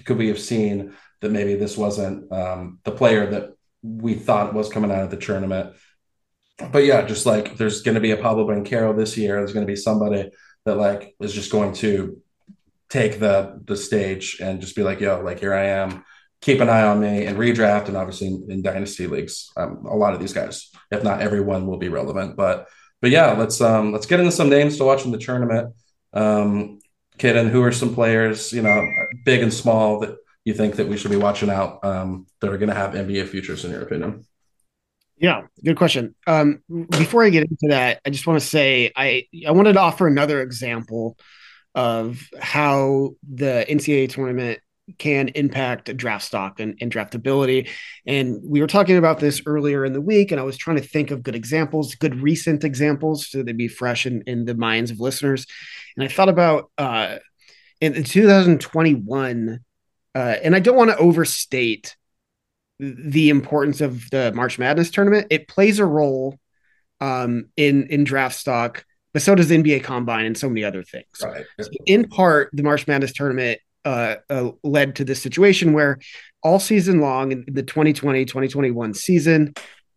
[0.06, 4.70] could we have seen that maybe this wasn't um, the player that we thought was
[4.70, 5.74] coming out of the tournament.
[6.72, 9.66] But yeah, just like there's going to be a Paolo Banchero this year, there's going
[9.66, 10.32] to be somebody
[10.66, 12.22] that like is just going to
[12.90, 16.06] take the the stage and just be like, yo, like here I am,
[16.42, 19.50] keep an eye on me and redraft and obviously in, in dynasty leagues.
[19.58, 22.36] Um, a lot of these guys, if not everyone, will be relevant.
[22.38, 22.68] But
[23.06, 25.76] but yeah, let's um let's get into some names to watch in the tournament.
[26.12, 26.80] Um,
[27.20, 28.84] Kaden, who are some players, you know,
[29.24, 32.58] big and small that you think that we should be watching out um, that are
[32.58, 34.26] going to have NBA futures in your opinion?
[35.18, 36.16] Yeah, good question.
[36.26, 39.82] Um, before I get into that, I just want to say I I wanted to
[39.82, 41.16] offer another example
[41.76, 44.62] of how the NCAA tournament
[45.00, 47.70] can impact draft stock and, and draftability.
[48.06, 50.88] And we were talking about this earlier in the week, and I was trying to
[50.88, 54.92] think of good examples, good recent examples, so they'd be fresh in, in the minds
[54.92, 55.48] of listeners.
[55.98, 57.18] And I thought about uh,
[57.82, 59.60] in, in 2021,
[60.14, 61.96] uh, and I don't want to overstate
[62.80, 65.28] the importance of the March Madness tournament.
[65.30, 66.38] It plays a role
[67.02, 70.84] um, in in draft stock, but so does the NBA Combine and so many other
[70.84, 71.06] things.
[71.24, 71.46] Right.
[71.60, 76.00] So in part, the March Madness tournament uh, uh, led to this situation where
[76.44, 79.54] all season long in the 2020-2021 season,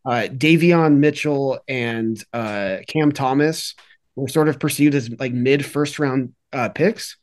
[0.07, 3.75] uh, Davion Mitchell and uh, Cam Thomas
[4.17, 7.17] were sort of perceived as like mid first round uh, picks.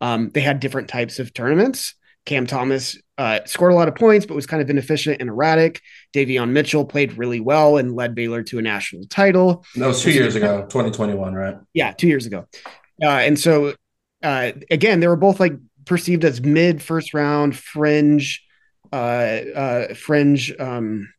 [0.00, 1.94] Um, they had different types of tournaments.
[2.26, 5.80] Cam Thomas uh, scored a lot of points, but was kind of inefficient and erratic.
[6.14, 9.64] Davion Mitchell played really well and led Baylor to a national title.
[9.76, 11.56] That was two years ago, 2021, right?
[11.74, 12.46] Yeah, two years ago.
[13.02, 13.74] Uh, and so,
[14.22, 15.54] uh, again, they were both like
[15.90, 18.42] perceived as mid first round fringe,
[18.92, 21.12] uh, uh, fringe um,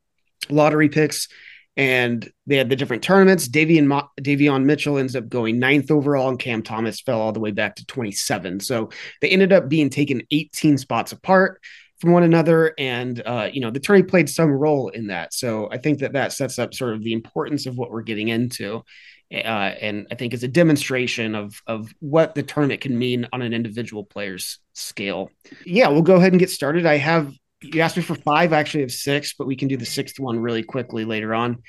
[0.50, 1.28] lottery picks
[1.76, 3.48] and they had the different tournaments.
[3.48, 7.40] Davion, Mo- Davion Mitchell ends up going ninth overall, and Cam Thomas fell all the
[7.40, 8.60] way back to 27.
[8.60, 8.90] So
[9.22, 11.62] they ended up being taken 18 spots apart
[12.00, 12.74] from one another.
[12.78, 15.34] And, uh, you know, the tourney played some role in that.
[15.34, 18.28] So I think that that sets up sort of the importance of what we're getting
[18.28, 18.84] into.
[19.32, 23.42] Uh, and I think is a demonstration of of what the tournament can mean on
[23.42, 25.32] an individual player's scale.
[25.66, 26.86] Yeah, we'll go ahead and get started.
[26.86, 28.54] I have you asked me for five.
[28.54, 31.64] I actually have six, but we can do the sixth one really quickly later on.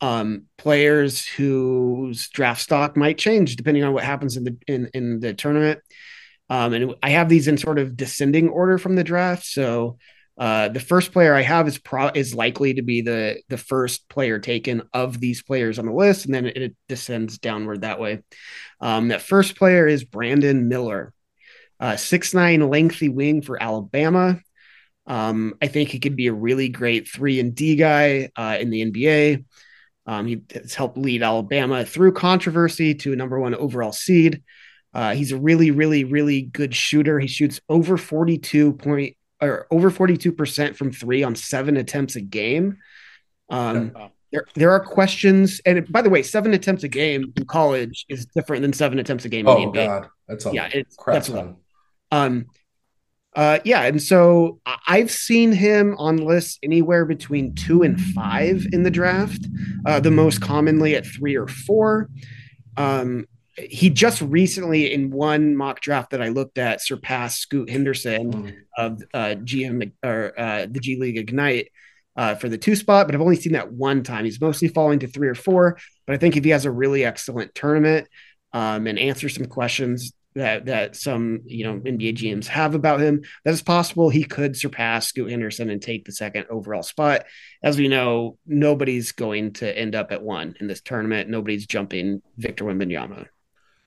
[0.00, 5.20] Um, players whose draft stock might change depending on what happens in the in in
[5.20, 5.80] the tournament.
[6.48, 9.44] Um, and I have these in sort of descending order from the draft.
[9.44, 9.98] So
[10.38, 14.08] uh, the first player I have is pro is likely to be the the first
[14.08, 18.00] player taken of these players on the list, and then it, it descends downward that
[18.00, 18.22] way.
[18.80, 21.12] Um, that first player is Brandon Miller,
[21.80, 24.40] uh, six nine lengthy wing for Alabama.
[25.06, 28.70] Um, I think he could be a really great three and D guy uh, in
[28.70, 29.44] the NBA.
[30.06, 34.42] Um, he has helped lead Alabama through controversy to a number one overall seed.
[34.94, 37.18] Uh, he's a really, really, really good shooter.
[37.18, 42.78] He shoots over 42 point or over 42% from three on seven attempts a game.
[43.50, 43.92] Um,
[44.30, 45.60] there, there are questions.
[45.66, 49.24] And by the way, seven attempts a game in college is different than seven attempts
[49.24, 49.86] a game oh, in the NBA.
[49.86, 50.08] God.
[50.28, 51.54] That's a yeah, it's, that's a
[52.10, 52.46] Um,
[53.34, 58.82] uh, yeah, and so I've seen him on lists anywhere between two and five in
[58.82, 59.46] the draft,
[59.86, 62.10] uh, the most commonly at three or four.
[62.76, 63.26] Um,
[63.56, 68.54] he just recently, in one mock draft that I looked at, surpassed Scoot Henderson mm.
[68.76, 71.68] of uh, GM or uh, the G League Ignite
[72.16, 74.24] uh, for the two spot, but I've only seen that one time.
[74.24, 77.04] He's mostly falling to three or four, but I think if he has a really
[77.04, 78.08] excellent tournament
[78.52, 83.22] um, and answers some questions that that some you know NBA GMs have about him.
[83.44, 87.26] That is possible he could surpass Scoot Henderson and take the second overall spot.
[87.62, 91.28] As we know, nobody's going to end up at one in this tournament.
[91.28, 93.26] Nobody's jumping Victor Wembanyama.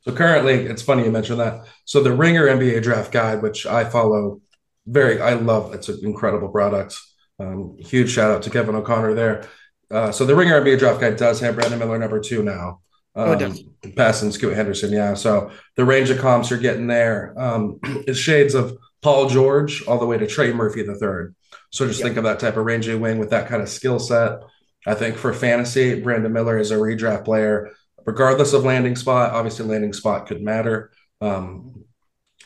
[0.05, 1.65] So currently, it's funny you mentioned that.
[1.85, 4.41] So the Ringer NBA Draft Guide, which I follow,
[4.85, 5.73] very I love.
[5.73, 6.95] It's an incredible product.
[7.39, 9.47] Um, huge shout out to Kevin O'Connor there.
[9.89, 12.81] Uh, so the Ringer NBA Draft Guide does have Brandon Miller number two now.
[13.15, 15.13] Oh, um, oh, passing Scoot Henderson, yeah.
[15.13, 19.99] So the range of comps you're getting there um, is shades of Paul George all
[19.99, 21.33] the way to Trey Murphy the third.
[21.71, 22.07] So just yep.
[22.07, 24.39] think of that type of range of wing with that kind of skill set.
[24.85, 27.71] I think for fantasy, Brandon Miller is a redraft player,
[28.05, 29.33] regardless of landing spot.
[29.33, 30.91] Obviously, landing spot could matter,
[31.21, 31.83] um,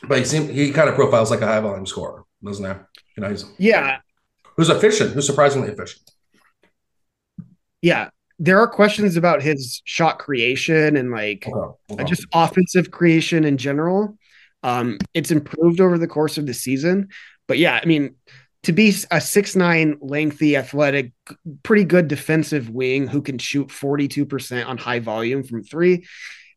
[0.07, 2.81] but he seemed he kind of profiles like a high volume scorer, doesn't he?
[3.17, 3.97] You know, he's yeah,
[4.55, 6.09] who's efficient, who's surprisingly efficient.
[7.81, 12.03] Yeah, there are questions about his shot creation and like okay, okay.
[12.05, 14.17] just offensive creation in general.
[14.63, 17.09] Um, it's improved over the course of the season,
[17.47, 18.15] but yeah, I mean,
[18.63, 21.13] to be a six nine lengthy, athletic,
[21.63, 26.05] pretty good defensive wing who can shoot forty two percent on high volume from three,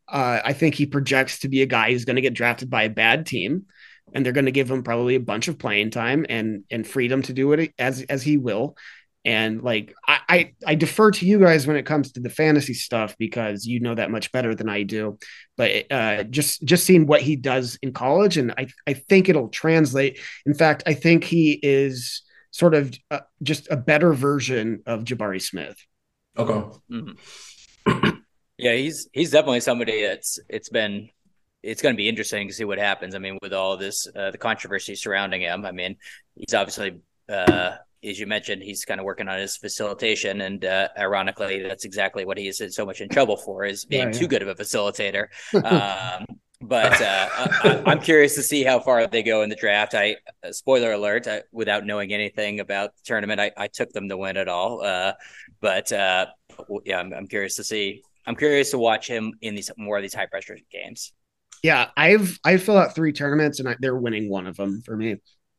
[0.09, 2.85] uh, I think he projects to be a guy who's going to get drafted by
[2.85, 3.67] a bad team,
[4.15, 7.23] and they're going to give him probably a bunch of playing time and and freedom
[7.23, 8.77] to do it as as he will
[9.25, 12.75] and like I, I, I defer to you guys when it comes to the fantasy
[12.75, 15.19] stuff because you know that much better than I do.
[15.57, 19.49] But uh, just just seeing what he does in college, and I I think it'll
[19.49, 20.19] translate.
[20.47, 25.41] In fact, I think he is sort of uh, just a better version of Jabari
[25.41, 25.77] Smith.
[26.37, 26.77] Okay.
[26.91, 28.11] Mm-hmm.
[28.59, 31.09] yeah, he's he's definitely somebody that's it's been
[31.63, 33.15] it's going to be interesting to see what happens.
[33.15, 35.97] I mean, with all this uh, the controversy surrounding him, I mean,
[36.35, 40.89] he's obviously uh, as you mentioned, he's kind of working on his facilitation, and uh,
[40.99, 44.19] ironically, that's exactly what he's is so much in trouble for is being yeah, yeah.
[44.21, 45.27] too good of a facilitator.
[45.65, 46.27] um,
[46.61, 49.95] but uh, I, am curious to see how far they go in the draft.
[49.95, 54.09] I uh, spoiler alert, I, without knowing anything about the tournament, I, I took them
[54.09, 54.83] to win it all.
[54.83, 55.13] Uh,
[55.61, 56.27] but uh,
[56.85, 58.03] yeah, I'm, I'm, curious to see.
[58.27, 61.13] I'm curious to watch him in these more of these high pressure games.
[61.63, 65.17] Yeah, I've I filled out three tournaments and they're winning one of them for me.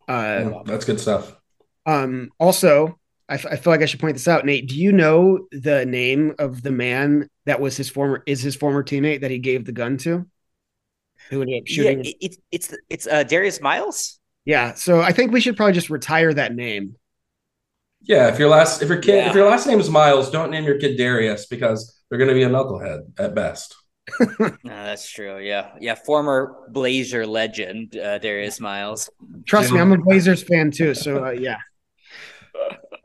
[0.07, 1.33] Uh, that's good stuff.
[1.85, 4.67] Um, also, I, f- I feel like I should point this out, Nate.
[4.67, 8.83] Do you know the name of the man that was his former is his former
[8.83, 10.25] teammate that he gave the gun to?
[11.29, 12.03] Who ended up shooting?
[12.03, 14.19] Yeah, it's it's it's uh, Darius Miles.
[14.45, 16.95] Yeah, so I think we should probably just retire that name.
[18.01, 19.29] Yeah, if your last if your kid yeah.
[19.29, 22.33] if your last name is Miles, don't name your kid Darius because they're going to
[22.33, 23.75] be a knucklehead at best.
[24.39, 25.39] no, that's true.
[25.39, 25.95] Yeah, yeah.
[25.95, 29.09] Former Blazer legend uh, Darius Miles.
[29.45, 30.93] Trust me, I'm a Blazers fan too.
[30.93, 31.57] So uh, yeah.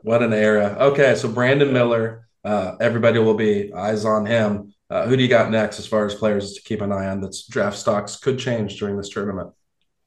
[0.01, 0.75] What an era.
[0.79, 4.73] Okay, so Brandon Miller, uh, everybody will be eyes on him.
[4.89, 7.21] Uh, who do you got next as far as players to keep an eye on?
[7.21, 9.51] That's draft stocks could change during this tournament.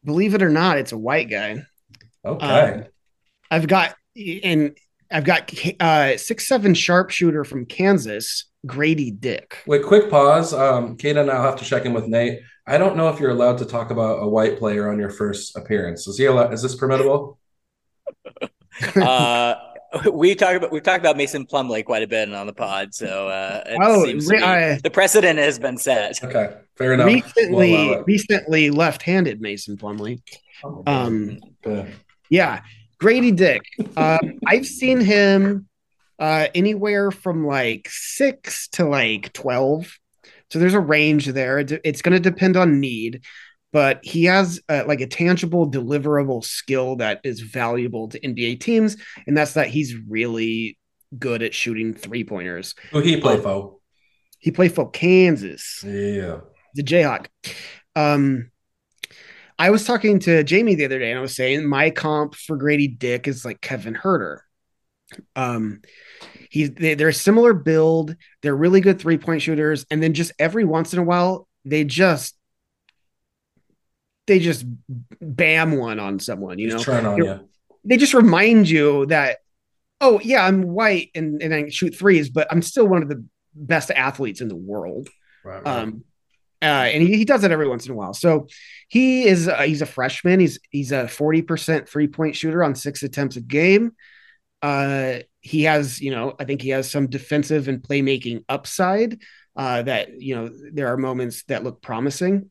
[0.05, 1.65] Believe it or not, it's a white guy.
[2.25, 2.47] Okay.
[2.47, 2.85] Um,
[3.51, 4.77] I've got and
[5.11, 9.59] I've got uh, six seven sharpshooter from Kansas, Gradey Dick.
[9.67, 10.55] Wait, quick pause.
[10.55, 12.41] Um, Kate and I'll have to check in with Nate.
[12.67, 15.57] I don't know if you're allowed to talk about a white player on your first
[15.57, 16.07] appearance.
[16.07, 16.53] Is he allowed?
[16.53, 17.37] Is this permittable?
[18.97, 19.55] uh,
[20.13, 23.29] we talked about we've talked about Mason Plumlee quite a bit on the pod, so
[23.29, 26.23] uh, oh, re- the precedent has been set.
[26.23, 27.07] Okay, fair enough.
[27.07, 30.21] Recently, we'll recently left-handed Mason Plumlee.
[30.65, 31.39] Oh, um,
[32.31, 32.63] yeah,
[33.01, 33.63] Gradey Dick.
[33.97, 35.69] Um, I've seen him
[36.19, 39.99] uh, anywhere from like six to like twelve,
[40.51, 41.59] so there's a range there.
[41.59, 43.23] It's going to depend on need
[43.73, 48.97] but he has uh, like a tangible deliverable skill that is valuable to NBA teams,
[49.27, 50.79] and that's that he's really
[51.19, 52.75] good at shooting three pointers.
[52.93, 53.77] Who he play um, for?
[54.39, 55.83] He played for Kansas.
[55.85, 56.41] Yeah,
[56.75, 57.27] the Jayhawk.
[57.97, 58.51] Um,
[59.59, 62.59] I was talking to Jamie the other day, and I was saying my comp for
[62.59, 64.39] Gradey Dick is like Kevin Huerter.
[65.37, 65.81] Um,
[66.51, 68.17] he's they, they're a similar build.
[68.43, 71.85] They're really good three point shooters, and then just every once in a while, they
[71.85, 72.35] just
[74.27, 74.65] they just
[75.21, 77.13] bam one on someone, you just know.
[77.13, 77.49] On you.
[77.85, 79.39] They just remind you that,
[80.01, 83.25] oh yeah, I'm white and, and I shoot threes, but I'm still one of the
[83.55, 85.09] best athletes in the world.
[85.45, 85.67] Right, right.
[85.67, 86.05] Um,
[86.63, 88.15] uh, and he, he does it every once in a while.
[88.15, 88.47] So
[88.87, 90.39] he is uh, he's a freshman.
[90.39, 93.97] He's he's a forty percent three point shooter on six attempts a game.
[94.63, 99.21] Uh, he has you know I think he has some defensive and playmaking upside.
[99.57, 102.51] Uh, that you know there are moments that look promising.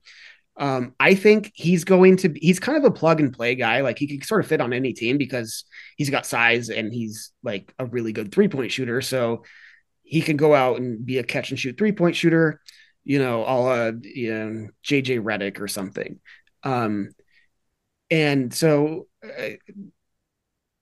[0.57, 3.81] Um, I think he's going to he's kind of a plug and play guy.
[3.81, 5.63] Like he can sort of fit on any team because
[5.97, 9.01] he's got size and he's like a really good three point shooter.
[9.01, 9.43] So
[10.03, 12.59] he can go out and be a catch and shoot three point shooter,
[13.03, 16.19] you know, all uh, you know, JJ Redick or something.
[16.63, 17.11] Um,
[18.09, 19.51] and so uh,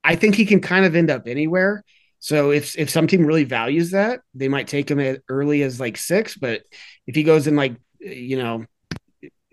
[0.03, 1.83] I think he can kind of end up anywhere.
[2.19, 5.79] So if if some team really values that, they might take him as early as
[5.79, 6.35] like six.
[6.35, 6.63] But
[7.07, 8.65] if he goes in like you know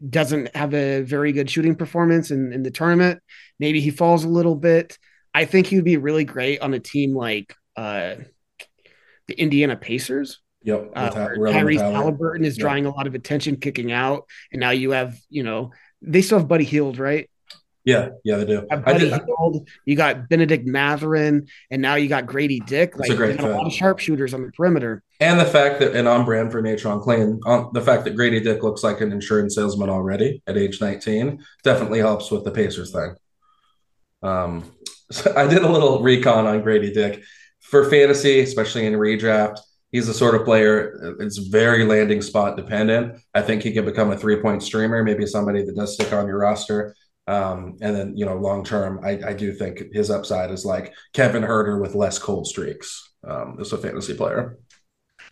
[0.09, 3.21] doesn't have a very good shooting performance in, in the tournament.
[3.59, 4.99] Maybe he falls a little bit.
[5.35, 8.17] I think he would be really great on a team like uh,
[9.29, 10.41] the Indiana Pacers.
[10.63, 10.93] Yep.
[10.95, 12.63] Uh, Tyrese Haliburton is yep.
[12.63, 14.25] drawing a lot of attention kicking out.
[14.51, 17.31] And now you have, you know, they still have Buddy Hield, right?
[17.87, 18.63] Yeah, yeah, they do.
[18.63, 22.99] Buddy Hield, you got Bennedict Mathurin, and now you got Gradey Dick.
[22.99, 25.05] Like, a great a lot of sharpshooters on the perimeter.
[25.21, 28.43] And the fact that, and on brand for Natron Clean, on the fact that Gradey
[28.43, 32.91] Dick looks like an insurance salesman already at age 19 definitely helps with the Pacers
[32.91, 33.15] thing.
[34.21, 34.65] Um,
[35.13, 37.23] so I did a little recon on Gradey Dick
[37.61, 39.59] for fantasy, especially in redraft.
[39.93, 43.21] He's the sort of player it's very landing spot dependent.
[43.33, 46.27] I think he can become a three point streamer, maybe somebody that does stick on
[46.27, 46.97] your roster.
[47.27, 50.95] Um, and then, you know, long term, I, I, do think his upside is like
[51.13, 54.59] Kevin Huerter with less cold streaks um, as a fantasy player.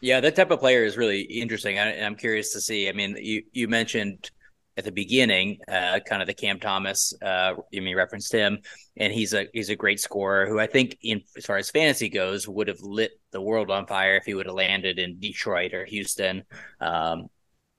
[0.01, 1.79] Yeah, that type of player is really interesting.
[1.79, 2.89] I, am curious to see.
[2.89, 4.31] I mean, you you mentioned
[4.77, 7.15] at the beginning, uh, kind of the Cam Thomas.
[7.23, 8.59] Uh, you mean referenced him,
[8.97, 12.09] and he's a he's a great scorer who I think, in as far as fantasy
[12.09, 15.75] goes, would have lit the world on fire if he would have landed in Detroit
[15.75, 16.43] or Houston.
[16.81, 17.29] Um,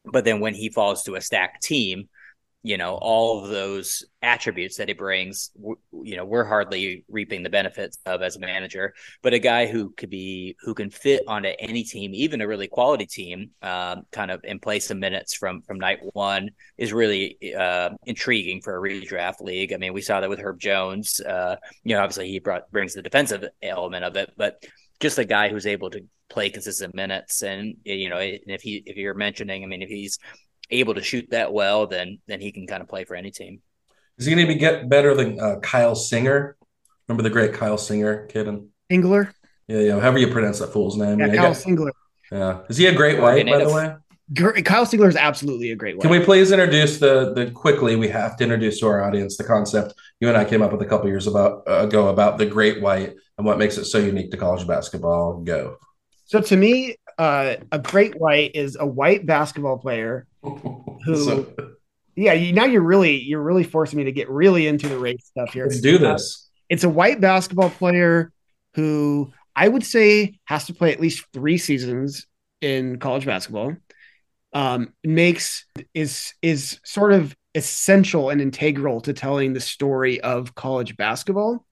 [0.05, 2.07] but then when he falls to a stacked team,
[2.65, 5.51] you know all of those attributes that he brings
[5.91, 8.91] you know we're hardly reaping the benefits of as a manager
[9.21, 12.67] but a guy who could be who can fit onto any team even a really
[12.67, 17.37] quality team um, kind of and play some minutes from from night one is really
[17.55, 19.71] uh, intriguing for a redraft league.
[19.71, 22.95] I mean we saw that with herb jones uh, you know obviously he brought brings
[22.95, 24.63] the defensive element of it but
[24.99, 28.97] just a guy who's able to play consistent minutes and you know if he if
[28.97, 30.17] you're mentioning i mean if he's
[30.69, 33.61] able to shoot that well, then then he can kind of play for any team.
[34.17, 36.57] Is he going to be get better than uh, Kyle Singer?
[37.07, 39.33] Remember the great Kyle Singer kid and Engler?
[39.67, 39.99] Yeah, yeah.
[39.99, 41.19] However you pronounce that fool's name.
[41.19, 41.91] Yeah, yeah Kyle Singler.
[42.31, 42.61] Yeah.
[42.69, 43.95] Is he a great white, by the way?
[44.63, 46.01] Kyle Singler is absolutely a great white.
[46.01, 47.95] Can we please introduce the the quickly?
[47.95, 50.81] We have to introduce to our audience the concept you and I came up with
[50.81, 53.99] a couple years about uh, ago about the great white and what makes it so
[53.99, 55.41] unique to college basketball.
[55.43, 55.77] Go.
[56.25, 61.53] So to me, uh, a great white is a white basketball player who so,
[62.15, 65.25] yeah you, now you're really you're really forcing me to get really into the race
[65.25, 65.65] stuff here.
[65.65, 66.49] Let's do this.
[66.69, 68.31] it's a white basketball player
[68.75, 72.27] who i would say has to play at least three seasons
[72.61, 73.75] in college basketball.
[74.53, 80.97] Um, makes is is sort of essential and integral to telling the story of college
[80.97, 81.65] basketball.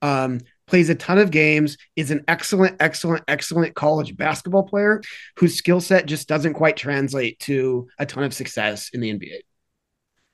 [0.00, 5.02] Um, plays a ton of games, is an excellent, excellent, excellent college basketball player
[5.36, 9.40] whose skill set just doesn't quite translate to a ton of success in the NBA.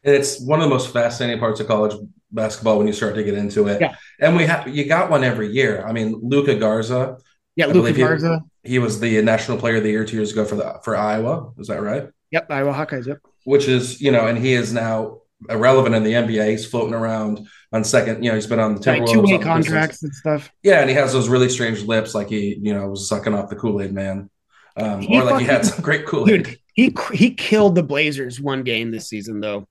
[0.02, 1.94] It's one of the most fascinating parts of college
[2.30, 3.80] basketball when you start to get into it.
[3.80, 3.96] Yeah.
[4.18, 5.84] And we have you got one every year.
[5.86, 7.18] I mean, Luka Garza.
[7.56, 8.40] Yeah, Luka Garza.
[8.62, 10.96] He, he, was the national player of the year two years ago for the for
[10.96, 11.52] Iowa.
[11.58, 12.08] Is that right?
[12.30, 13.06] Yep, Iowa Hawkeyes.
[13.06, 13.18] Yep.
[13.44, 15.18] Which is, you know, and he is now
[15.48, 16.50] irrelevant in the NBA.
[16.50, 18.22] He's floating around on second.
[18.22, 20.50] You know, he's been on the Timberwolves, like two way contracts and stuff.
[20.62, 23.50] Yeah, and he has those really strange lips, like he, you know, was sucking off
[23.50, 24.30] the Kool Aid Man,
[24.76, 26.58] um, or like he had some great Kool Aid.
[26.74, 29.66] He he killed the Blazers one game this season, though.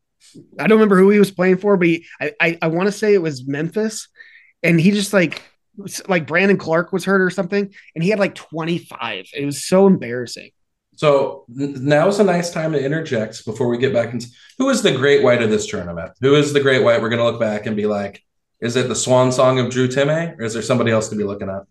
[0.59, 2.91] I don't remember who he was playing for, but he, I I, I want to
[2.91, 4.07] say it was Memphis,
[4.63, 5.41] and he just like
[6.07, 9.27] like Brandon Clarke was hurt or something, and he had like 25.
[9.33, 10.51] It was so embarrassing.
[10.99, 14.27] So now is a nice time to interject before we get back into
[14.57, 16.11] who is the great white of this tournament?
[16.19, 17.01] Who is the great white?
[17.01, 18.21] We're going to look back and be like,
[18.59, 21.23] is it the swan song of Drew Timme or is there somebody else to be
[21.23, 21.61] looking at?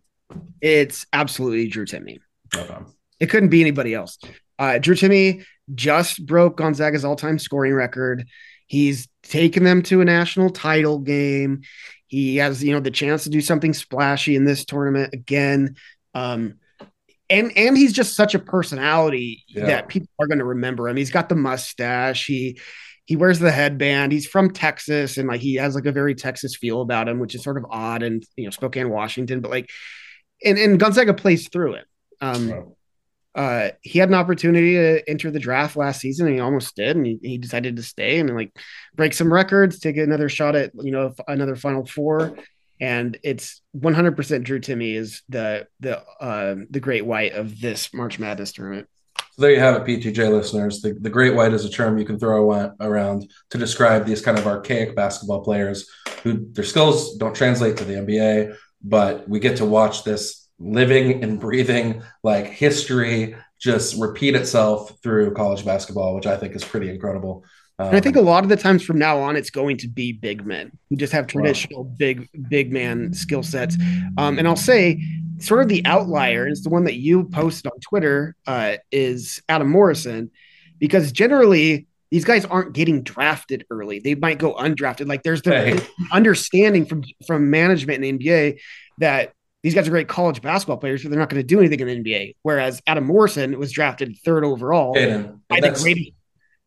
[0.62, 2.20] It's absolutely Drew Timme.
[2.56, 2.78] Okay.
[3.20, 4.16] It couldn't be anybody else.
[4.58, 8.26] Uh, Drew Timme just broke Gonzaga's all time scoring record.
[8.66, 11.64] He's taken them to a national title game.
[12.06, 15.76] He has, you know, the chance to do something splashy in this tournament again.
[16.14, 16.54] Um,
[17.30, 19.66] and and he's just such a personality yeah.
[19.66, 20.96] that people are going to remember him.
[20.96, 22.26] He's got the mustache.
[22.26, 22.58] He
[23.04, 24.12] he wears the headband.
[24.12, 27.34] He's from Texas, and like he has like a very Texas feel about him, which
[27.34, 28.02] is sort of odd.
[28.02, 29.70] And you know, Spokane, Washington, but like,
[30.44, 31.84] and and Gonzaga plays through it.
[32.20, 32.76] Um, wow.
[33.34, 36.96] uh, he had an opportunity to enter the draft last season, and he almost did,
[36.96, 38.54] and he, he decided to stay and like
[38.94, 42.36] break some records, take another shot at you know another Final Four
[42.80, 48.18] and it's 100% Drew Timme is the the uh, the great white of this March
[48.18, 48.88] Madness tournament.
[49.32, 50.80] So there you have it, PTJ listeners.
[50.80, 54.38] The, the great white is a term you can throw around to describe these kind
[54.38, 55.88] of archaic basketball players
[56.22, 61.22] who their skills don't translate to the NBA, but we get to watch this living
[61.22, 66.90] and breathing like history just repeat itself through college basketball, which I think is pretty
[66.90, 67.44] incredible.
[67.78, 69.88] Um, and I think a lot of the times from now on, it's going to
[69.88, 71.94] be big men who just have traditional wow.
[71.96, 73.76] big, big man skill sets.
[74.16, 75.00] Um, and I'll say,
[75.38, 79.70] sort of the outlier, is the one that you posted on Twitter, uh, is Adam
[79.70, 80.30] Morrison,
[80.80, 84.00] because generally these guys aren't getting drafted early.
[84.00, 85.06] They might go undrafted.
[85.06, 85.80] Like there's the hey.
[86.12, 88.58] understanding from from management in the NBA
[88.98, 91.80] that these guys are great college basketball players, but they're not going to do anything
[91.80, 92.36] in the NBA.
[92.42, 94.94] Whereas Adam Morrison was drafted third overall
[95.48, 96.12] by the greatest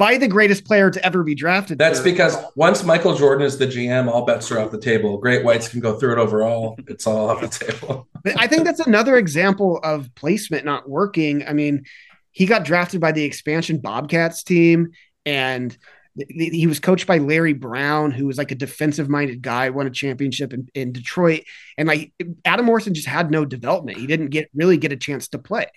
[0.02, 1.78] by the greatest player to ever be drafted.
[1.78, 5.20] That's because once Michael Jordan is the GM, all bets are off the table.
[5.20, 6.76] Great whites can go through it overall.
[6.88, 8.08] It's all off the table.
[8.36, 11.48] I think that's another example of placement not working.
[11.48, 11.84] I mean,
[12.32, 14.90] he got drafted by the expansion Bobcats team,
[15.24, 15.78] and
[16.16, 19.92] he was coached by Larry Brown, who was like a defensive minded guy, won a
[19.92, 21.44] championship in, in Detroit.
[21.78, 23.98] And like Adam Morrison just had no development.
[23.98, 25.68] He didn't get really get a chance to play.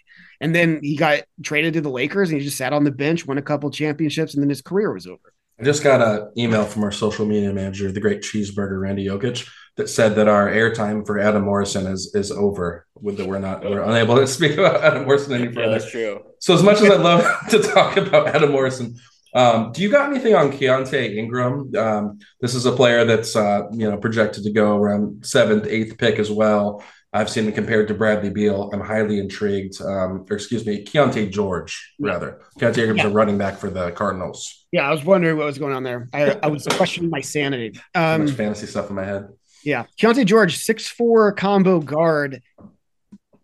[0.40, 3.26] And then he got traded to the Lakers and he just sat on the bench,
[3.26, 5.32] won a couple championships, and then his career was over.
[5.60, 9.48] I just got an email from our social media manager, the great cheeseburger Randy Jokic,
[9.76, 12.86] that said that our airtime for Adam Morrison is is over.
[13.00, 15.60] With that, we're not we're unable to speak about Adam Morrison any further.
[15.60, 16.22] Yeah, that's true.
[16.40, 18.96] So as much as I'd love to talk about Adam Morrison,
[19.34, 21.74] um, do you got anything on Keaontay Ingram?
[21.76, 25.98] Um, this is a player that's uh, you know projected to go around seventh, eighth
[25.98, 26.82] pick as well.
[27.12, 28.70] I've seen him compared to Bradley Beal.
[28.72, 29.80] I'm highly intrigued.
[29.80, 32.40] Um, or excuse me, Keyonte George, rather.
[32.58, 33.06] Keaontay Ingram's yeah.
[33.06, 34.66] a running back for the Cardinals.
[34.72, 36.08] Yeah, I was wondering what was going on there.
[36.12, 37.78] I, I was questioning my sanity.
[37.94, 39.28] Um, Too much fantasy stuff in my head.
[39.64, 39.84] Yeah.
[39.96, 42.42] Keyonte George, six four combo guard.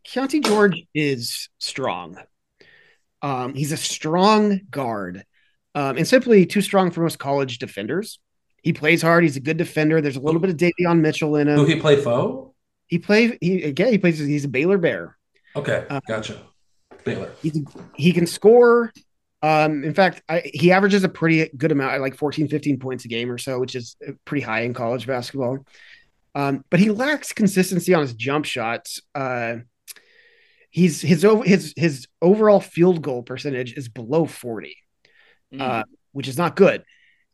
[0.05, 2.19] Keyonte George is strong.
[3.23, 5.25] Um, he's a strong guard.
[5.75, 8.19] Um, and simply too strong for most college defenders.
[8.63, 9.23] He plays hard.
[9.23, 10.01] He's a good defender.
[10.01, 11.57] There's a little bit of Davion Mitchell in him.
[11.57, 12.55] Who he play foe?
[12.89, 13.93] He play he again.
[13.93, 14.19] He plays.
[14.19, 15.17] He's a Baylor Bear.
[15.57, 16.43] Okay, uh, gotcha.
[17.05, 17.31] Baylor.
[17.43, 17.65] He
[17.95, 18.93] he can score.
[19.43, 23.09] Um, in fact, I, he averages a pretty good amount, like 14, 15 points a
[23.09, 23.97] game or so, which is
[24.27, 25.65] pretty high in college basketball.
[26.35, 29.01] Um, but he lacks consistency on his jump shots.
[29.15, 29.57] Uh,
[30.71, 34.77] he's his his his overall field goal percentage is below 40,
[35.53, 35.61] mm.
[35.61, 36.85] uh, which is not good.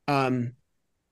[0.08, 0.52] Um,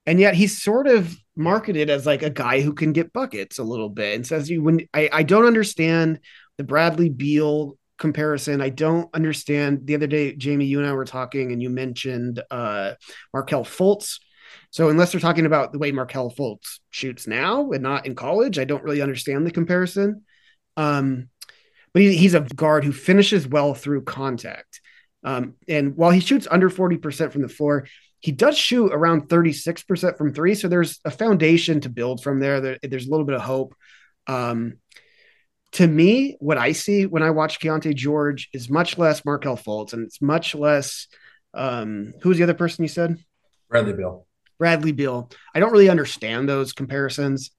[0.06, 3.64] and yet he's sort of marketed as like a guy who can get buckets a
[3.64, 6.20] little bit and says you when I, I don't understand
[6.58, 8.60] the Bradley Beal comparison.
[8.60, 12.42] I don't understand the other day, Jamie, you and I were talking and you mentioned
[12.50, 12.94] uh
[13.32, 14.20] Markelle Fultz.
[14.70, 18.58] So unless they're talking about the way Markelle Fultz shoots now and not in college,
[18.58, 20.22] I don't really understand the comparison.
[20.76, 21.28] Um,
[21.92, 24.80] but he, he's a guard who finishes well through contact.
[25.24, 27.86] Um, and while he shoots under 40% from the floor,
[28.20, 30.54] he does shoot around 36% from three.
[30.54, 32.60] So there's a foundation to build from there.
[32.60, 33.74] there there's a little bit of hope.
[34.26, 34.78] Um,
[35.72, 39.92] to me, what I see when I watch Keyonte George is much less Markelle Fultz
[39.92, 41.08] and it's much less.
[41.52, 43.18] Um, who was the other person you said?
[43.68, 44.26] Bradley Beal.
[44.58, 45.30] Bradley Beal.
[45.54, 47.50] I don't really understand those comparisons.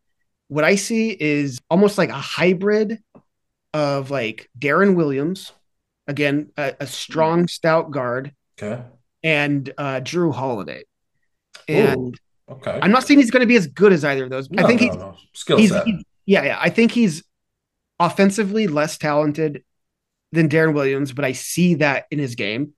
[0.48, 3.00] What I see is almost like a hybrid
[3.74, 5.52] of like Deron Williams,
[6.08, 8.34] again, a, a strong, stout guard.
[8.62, 8.82] Okay
[9.26, 10.84] and uh, Jrue Holiday.
[11.68, 12.14] And Ooh,
[12.54, 14.50] okay, I'm not saying he's going to be as good as either of those.
[14.52, 15.16] No, I think no, he's, no.
[15.34, 15.86] skill he's, set.
[15.86, 16.58] He's, yeah, yeah.
[16.62, 17.24] I think he's
[18.00, 19.64] offensively less talented
[20.32, 22.74] than Deron Williams, but I see that in his game.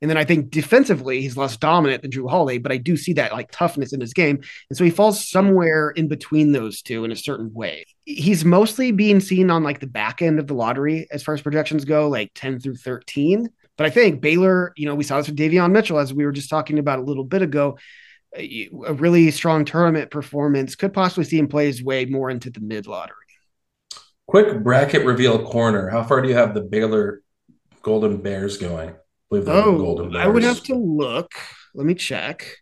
[0.00, 3.12] And then I think defensively, he's less dominant than Jrue Holiday, but I do see
[3.14, 4.40] that like toughness in his game.
[4.70, 7.84] And so he falls somewhere in between those two in a certain way.
[8.06, 11.42] He's mostly being seen on like the back end of the lottery as far as
[11.42, 13.48] projections go, like 10 through 13.
[13.76, 16.32] But I think Baylor, you know, we saw this with Davion Mitchell, as we were
[16.32, 17.78] just talking about a little bit ago.
[18.36, 22.60] A really strong tournament performance could possibly see him play his way more into the
[22.60, 23.16] mid lottery.
[24.26, 25.88] Quick bracket reveal corner.
[25.88, 27.22] How far do you have the Baylor
[27.82, 28.94] Golden Bears going?
[29.32, 30.24] I believe oh, Golden Bears.
[30.24, 31.32] I would have to look.
[31.74, 32.56] Let me check.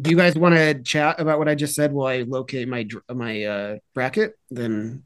[0.00, 2.86] Do you guys want to chat about what I just said while I locate my
[3.08, 4.36] my uh, bracket?
[4.50, 5.04] Then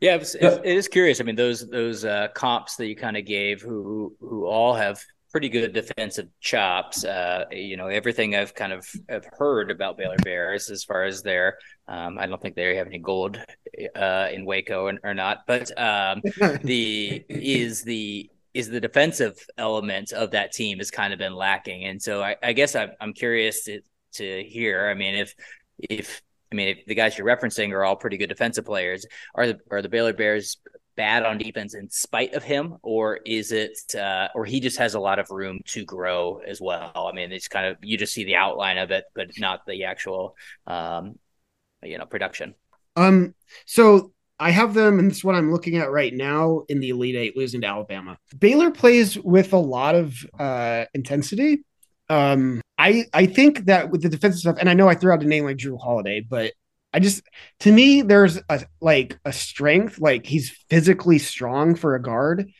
[0.00, 1.20] yeah, it's, it is curious.
[1.20, 5.02] I mean, those those uh, comps that you kind of gave, who who all have
[5.32, 7.04] pretty good defensive chops.
[7.04, 11.22] Uh, you know, everything I've kind of have heard about Baylor Bears as far as
[11.22, 13.38] their, um, I don't think they have any gold
[13.94, 16.22] uh, in Waco or, or not, but um,
[16.62, 21.84] the is the is the defensive element of that team has kind of been lacking,
[21.84, 23.80] and so I, I guess I'm, I'm curious to
[24.14, 24.88] to hear.
[24.88, 25.34] I mean, if
[25.78, 29.06] if I mean, if the guys you're referencing are all pretty good defensive players.
[29.36, 30.56] Are the are the Baylor Bears
[30.96, 34.94] bad on defense in spite of him, or is it, uh, or he just has
[34.94, 37.08] a lot of room to grow as well?
[37.08, 39.84] I mean, it's kind of you just see the outline of it, but not the
[39.84, 40.34] actual,
[40.66, 41.14] um,
[41.84, 42.54] you know, production.
[42.96, 43.36] Um.
[43.66, 46.90] So I have them, and this is what I'm looking at right now in the
[46.90, 48.18] Elite Eight, losing to Alabama.
[48.38, 51.64] Baylor plays with a lot of uh, intensity.
[52.08, 55.22] Um, I I think that with the defensive stuff, and I know I threw out
[55.22, 56.52] a name like Jrue Holiday, but
[56.92, 57.22] I just
[57.60, 62.50] to me there's a like a strength, like he's physically strong for a guard,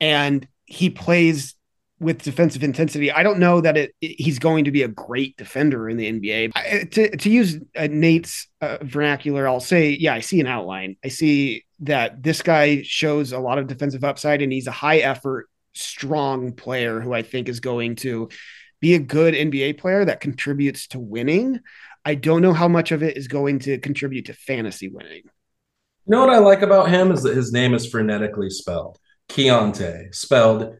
[0.00, 1.54] and he plays
[1.98, 3.10] with defensive intensity.
[3.10, 6.52] I don't know that it, he's going to be a great defender in the NBA.
[6.54, 10.96] I, to to use uh, Nate's uh, vernacular, I'll say, yeah, I see an outline.
[11.04, 14.98] I see that this guy shows a lot of defensive upside, and he's a high
[14.98, 18.28] effort, strong player who I think is going to
[18.80, 21.60] be a good NBA player that contributes to winning.
[22.04, 25.22] I don't know how much of it is going to contribute to fantasy winning.
[25.24, 28.98] You know what I like about him is that his name is phonetically spelled.
[29.28, 30.76] Keyonte, spelled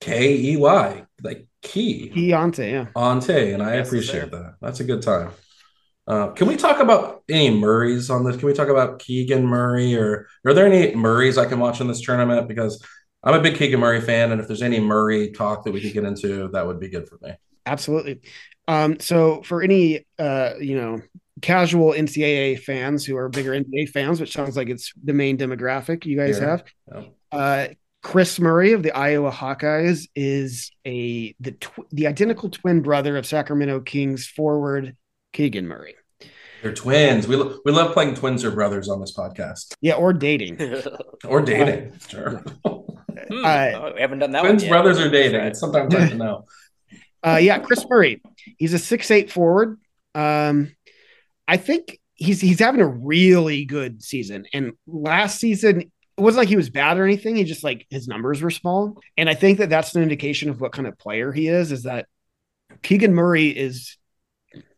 [0.00, 2.10] K E Y, like key.
[2.14, 2.86] Keyonte, yeah.
[2.96, 4.54] Ante, and I yes, appreciate that.
[4.60, 5.30] That's a good time.
[6.06, 8.36] Uh, can we talk about any Murrays on this?
[8.36, 11.86] Can we talk about Keegan Murray or are there any Murrays I can watch in
[11.86, 12.48] this tournament?
[12.48, 12.84] Because
[13.22, 15.92] I'm a big Keegan Murray fan, and if there's any Murray talk that we could
[15.92, 17.34] get into, that would be good for me.
[17.66, 18.20] Absolutely.
[18.66, 21.02] Um, so for any uh, you know
[21.42, 26.06] casual NCAA fans who are bigger NBA fans, which sounds like it's the main demographic
[26.06, 26.46] you guys yeah.
[26.46, 27.02] have, yeah.
[27.32, 27.68] Uh,
[28.02, 33.26] Kris Murray of the Iowa Hawkeyes is a the tw- the identical twin brother of
[33.26, 34.96] Sacramento Kings forward
[35.32, 35.94] Keegan Murray.
[36.62, 37.26] They're twins.
[37.28, 40.58] We lo- we love playing twins or brothers on this podcast Yeah, or dating.
[41.26, 41.92] or dating.
[42.08, 42.42] Sure.
[42.66, 44.70] Hmm, Uh, oh, we haven't done that twins, one yet.
[44.70, 45.40] brothers, or dating.
[45.42, 46.44] It's sometimes hard to know.
[47.22, 48.22] Uh, yeah, Kris Murray.
[48.56, 49.78] He's a six eight forward.
[50.14, 50.74] Um,
[51.46, 54.46] I think he's he's having a really good season.
[54.54, 57.36] And last season, it wasn't like he was bad or anything.
[57.36, 59.00] He just like his numbers were small.
[59.16, 61.72] And I think that that's an indication of what kind of player he is.
[61.72, 62.06] Is that
[62.82, 63.96] Keegan Murray is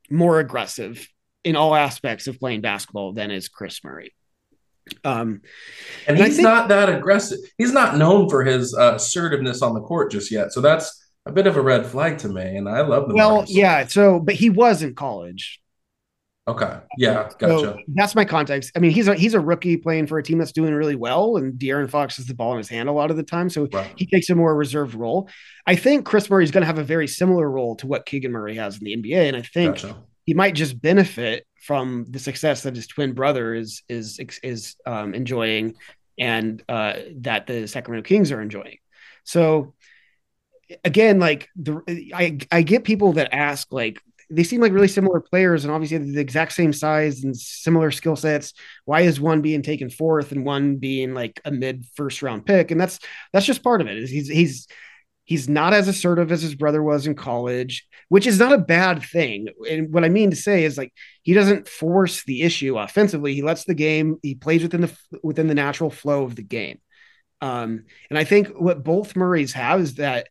[0.08, 1.08] more aggressive
[1.44, 4.14] in all aspects of playing basketball than is Kris Murray.
[5.04, 5.42] Um,
[6.06, 7.38] And And he's think- not that aggressive.
[7.58, 10.52] He's not known for his uh, assertiveness on the court just yet.
[10.52, 12.42] So that's a bit of a red flag to me.
[12.56, 13.56] And I love the well, Murrays.
[13.56, 13.86] yeah.
[13.86, 15.60] So, but he was in college.
[16.48, 16.76] Okay.
[16.98, 17.28] Yeah.
[17.28, 17.76] So Gotcha.
[17.94, 18.72] that's my context.
[18.74, 21.36] I mean, he's a he's a rookie playing for a team that's doing really well,
[21.36, 23.68] and De'Aaron Fox has the ball in his hand a lot of the time, so
[23.72, 23.92] Right.
[23.96, 25.28] he takes a more reserved role.
[25.68, 28.32] I think Kris Murray is going to have a very similar role to what Keegan
[28.32, 30.02] Murray has in the NBA, and I think Gotcha.
[30.26, 35.14] he might just benefit from the success that his twin brother is is is um,
[35.14, 35.74] enjoying,
[36.18, 38.78] and uh, that the Sacramento Kings are enjoying.
[39.22, 39.74] So
[40.84, 41.82] again, like the
[42.12, 44.00] I I get people that ask like
[44.34, 48.16] they seem like really similar players and obviously the exact same size and similar skill
[48.16, 48.54] sets.
[48.84, 52.70] Why is one being taken fourth and one being like a mid first round pick?
[52.70, 52.98] And that's
[53.32, 53.98] that's just part of it.
[53.98, 54.66] Is he's he's
[55.24, 59.02] he's not as assertive as his brother was in college, which is not a bad
[59.02, 59.48] thing.
[59.70, 63.34] And what I mean to say is like he doesn't force the issue offensively.
[63.34, 66.80] He lets the game, he plays within the within the natural flow of the game.
[67.40, 70.28] Um, and I think what both Murrays have is that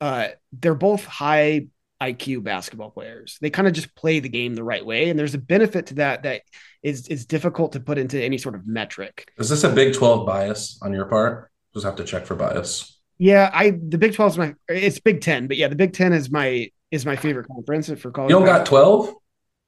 [0.00, 1.68] uh, they're both high
[2.12, 3.38] IQ basketball players.
[3.40, 5.94] They kind of just play the game the right way, and there's a benefit to
[5.94, 6.42] that that
[6.82, 9.30] is is difficult to put into any sort of metric.
[9.38, 11.50] Is this a Big 12 bias on your part?
[11.72, 13.00] Just have to check for bias.
[13.18, 16.12] Yeah, I the Big 12 is my it's Big 10, but yeah, the Big 10
[16.12, 18.30] is my is my favorite conference for college.
[18.30, 19.14] You don't got 12?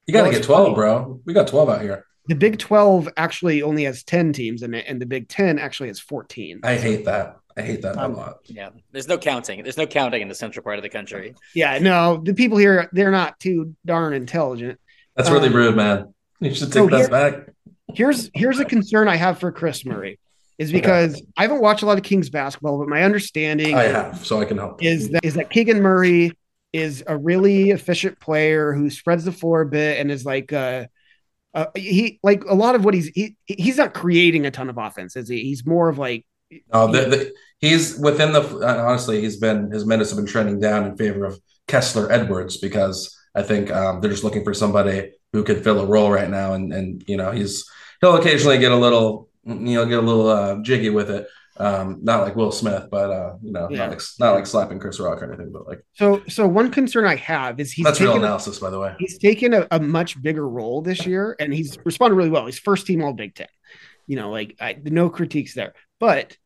[0.05, 0.75] You got to get 12, funny.
[0.75, 1.21] bro.
[1.25, 2.05] We got 12 out here.
[2.27, 5.89] the Big 12 actually only has 10 teams in it, and the Big 10 actually
[5.89, 6.61] has 14.
[6.63, 7.37] I hate that.
[7.57, 8.37] I hate that Um, a lot.
[8.45, 9.63] Yeah, there's no counting.
[9.63, 11.33] There's no counting in the central part of the country.
[11.55, 14.79] Yeah, no, the people here they're not too darn intelligent.
[15.15, 16.13] That's really um, rude, man.
[16.39, 17.49] You should so take that here- back.
[17.95, 20.19] here's here's a concern I have for Kris Murray
[20.59, 24.25] is because I haven't watched a lot of Kings basketball, but my understanding I have,
[24.25, 24.83] so I can help.
[24.83, 26.31] is that is that Keegan Murray
[26.73, 30.85] is a really efficient player who spreads the floor a bit and is like uh,
[31.53, 34.77] uh he like a lot of what he's he he's not creating a ton of
[34.77, 35.41] offense, is he?
[35.43, 36.25] He's more of like
[36.73, 38.41] No, the, the, he's within the.
[38.65, 43.15] Honestly, he's been his minutes have been trending down in favor of Kessler Edwards because
[43.35, 46.53] I think um, they're just looking for somebody who could fill a role right now,
[46.53, 47.69] and and you know he's
[48.01, 51.27] he'll occasionally get a little you know get a little uh, jiggy with it.
[51.59, 53.79] Um, not like Will Smith, but uh, you know, Yeah.
[53.79, 57.05] not like not like slapping Chris Rock or anything, but like so so one concern
[57.05, 58.93] I have is he's that's real taken a, analysis, by the way.
[58.99, 62.45] he's taken a, a much bigger role this year and he's responded really well.
[62.45, 63.47] He's first team all Big Ten.
[64.07, 65.73] You know, like I, no critiques there.
[65.99, 66.37] But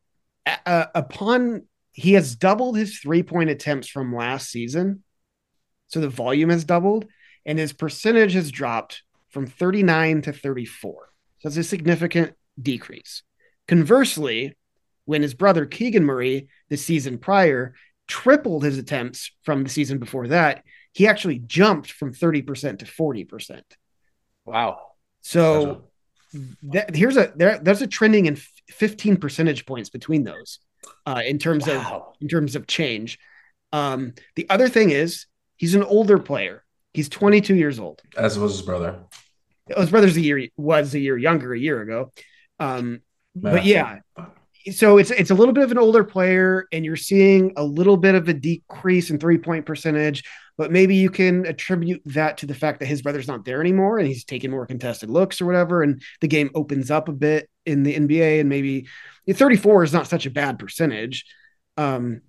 [0.66, 5.04] uh, upon he has doubled his three point attempts from last season.
[5.88, 7.06] So the volume has doubled
[7.44, 11.08] and his percentage has dropped from 39 to 34.
[11.40, 13.22] So it's a significant decrease.
[13.68, 14.56] Conversely,
[15.04, 17.74] when his brother Keegan Murray, the season prior,
[18.06, 23.62] tripled his attempts from the season before that, he actually jumped from 30% to 40%.
[24.44, 24.78] Wow.
[25.20, 25.88] So
[26.62, 28.36] that, here's a there, there's a trending in
[28.68, 30.58] 15 percentage points between those
[31.06, 31.84] uh, in terms of
[32.20, 33.18] in terms of change.
[33.72, 35.26] Um, the other thing is
[35.56, 36.64] he's an older player.
[36.92, 38.02] He's 22 years old.
[38.16, 38.98] As was his brother.
[39.66, 42.12] His brother's a year was a year younger a year ago.
[42.58, 43.00] Um,
[43.34, 44.00] but yeah,
[44.70, 47.96] so it's it's a little bit of an older player, and you're seeing a little
[47.96, 50.24] bit of a decrease in three point percentage.
[50.58, 53.98] But maybe you can attribute that to the fact that his brother's not there anymore,
[53.98, 57.48] and he's taking more contested looks or whatever, and the game opens up a bit
[57.64, 58.86] in the NBA, and maybe
[59.30, 61.24] 34 is not such a bad percentage.
[61.76, 62.22] Um,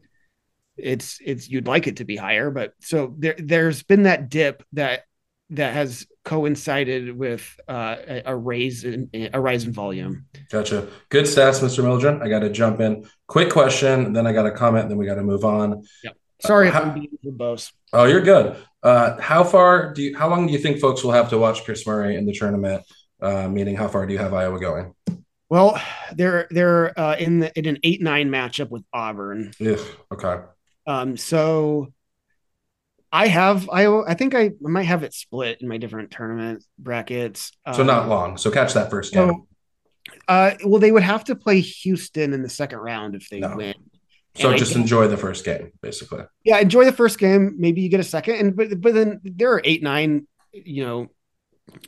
[0.78, 4.64] it's it's you'd like it to be higher, but so there there's been that dip
[4.74, 5.04] that
[5.52, 10.26] that has coincided with uh, a, a raise in a rise in volume.
[10.50, 10.88] Gotcha.
[11.10, 11.84] Good stats, Mr.
[11.84, 12.24] Milliren.
[12.24, 13.06] I got to jump in.
[13.28, 15.84] Quick question, then I got a comment, then we got to move on.
[16.46, 17.72] Sorry if how- I'm being verbose.
[17.94, 18.58] Oh, you're good.
[18.82, 20.18] Uh, how far do you?
[20.18, 22.84] How long do you think folks will have to watch Kris Murray in the tournament?
[23.22, 24.94] Uh, meaning, how far do you have Iowa going?
[25.50, 25.82] Well,
[26.16, 29.52] they're they're uh, in the, in an eight nine matchup with Auburn.
[29.66, 29.80] Ugh,
[30.12, 30.44] okay.
[30.86, 31.94] Um, so
[33.12, 37.52] I have I I think I might have it split in my different tournament brackets.
[37.74, 38.36] So Um, not long.
[38.38, 39.30] So catch that first game.
[39.30, 39.48] So,
[40.28, 43.56] uh, well, they would have to play Houston in the second round if they No.
[43.56, 43.76] win.
[44.36, 46.24] So and just enjoy the first game, basically.
[46.44, 47.56] Yeah, enjoy the first game.
[47.60, 51.12] Maybe you get a second, and but but then there are eight nine, you know,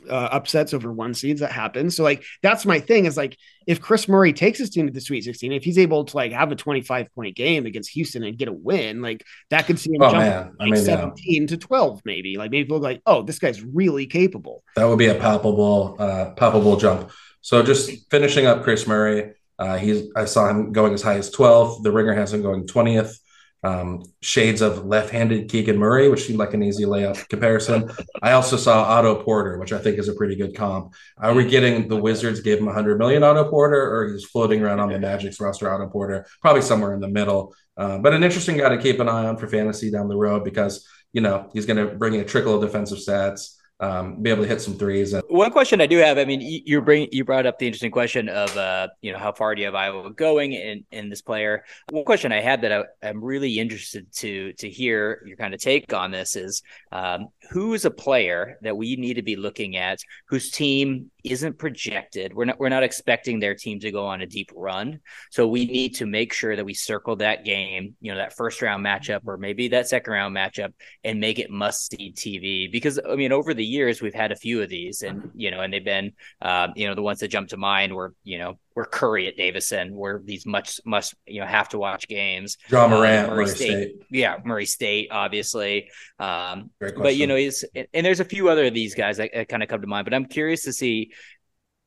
[0.08, 1.90] uh, upsets over one seeds that happen.
[1.90, 3.36] So like that's my thing is like
[3.66, 6.30] if Kris Murray takes his team to the Sweet 16, if he's able to like
[6.32, 9.90] have a 25 point game against Houston and get a win, like that could see
[9.92, 10.44] him Oh, jump man.
[10.58, 10.80] like I mean, yeah.
[10.84, 12.36] 17 to 12 maybe.
[12.38, 14.62] Like maybe people like, oh, this guy's really capable.
[14.76, 17.10] That would be a palpable, uh, palpable jump.
[17.40, 21.30] So just finishing up Kris Murray, uh, he's I saw him going as high as
[21.30, 21.82] 12th.
[21.82, 23.18] The ringer has him going 20th.
[23.62, 27.90] Um, shades of left-handed Keegan Murray, which seemed like an easy layup comparison.
[28.22, 30.94] I also saw Otto Porter, which I think is a pretty good comp.
[31.18, 34.78] Are we getting the Wizards gave him 100 million Otto Porter, or he's floating around
[34.78, 36.26] on the Magic's roster Otto Porter?
[36.42, 37.54] Probably somewhere in the middle.
[37.76, 40.44] Uh, but an interesting guy to keep an eye on for fantasy down the road
[40.44, 44.30] because you know he's going to bring in a trickle of defensive stats, um, be
[44.30, 45.12] able to hit some threes.
[45.12, 47.90] And One question I do have, I mean, you bring you brought up the interesting
[47.90, 51.22] question of uh, you know, how far do you have Iowa going in in this
[51.22, 51.64] player?
[51.90, 55.60] One question I had that I, I'm really interested to to hear your kind of
[55.60, 56.62] take on this is
[56.92, 61.58] um, who is a player that we need to be looking at whose team isn't
[61.58, 62.34] projected.
[62.34, 65.00] We're not we're not expecting their team to go on a deep run,
[65.30, 68.62] so we need to make sure that we circle that game, you know, that first
[68.62, 70.72] round matchup or maybe that second round matchup,
[71.04, 72.70] and make it must see TV.
[72.70, 75.60] Because I mean, over the years we've had a few of these, and you know,
[75.60, 76.12] and they've been,
[76.42, 79.36] um, you know, the ones that jump to mind were, you know, were Curry at
[79.36, 82.58] Davidson, were these much must you know have to watch games.
[82.68, 83.66] John Uh, Morant, Murray Murray State.
[83.66, 84.02] State.
[84.10, 85.90] Yeah, Murray State, obviously.
[86.20, 89.30] Um, Great but you know, he's and there's a few other of these guys that,
[89.34, 90.04] that kind of come to mind.
[90.04, 91.12] But I'm curious to see,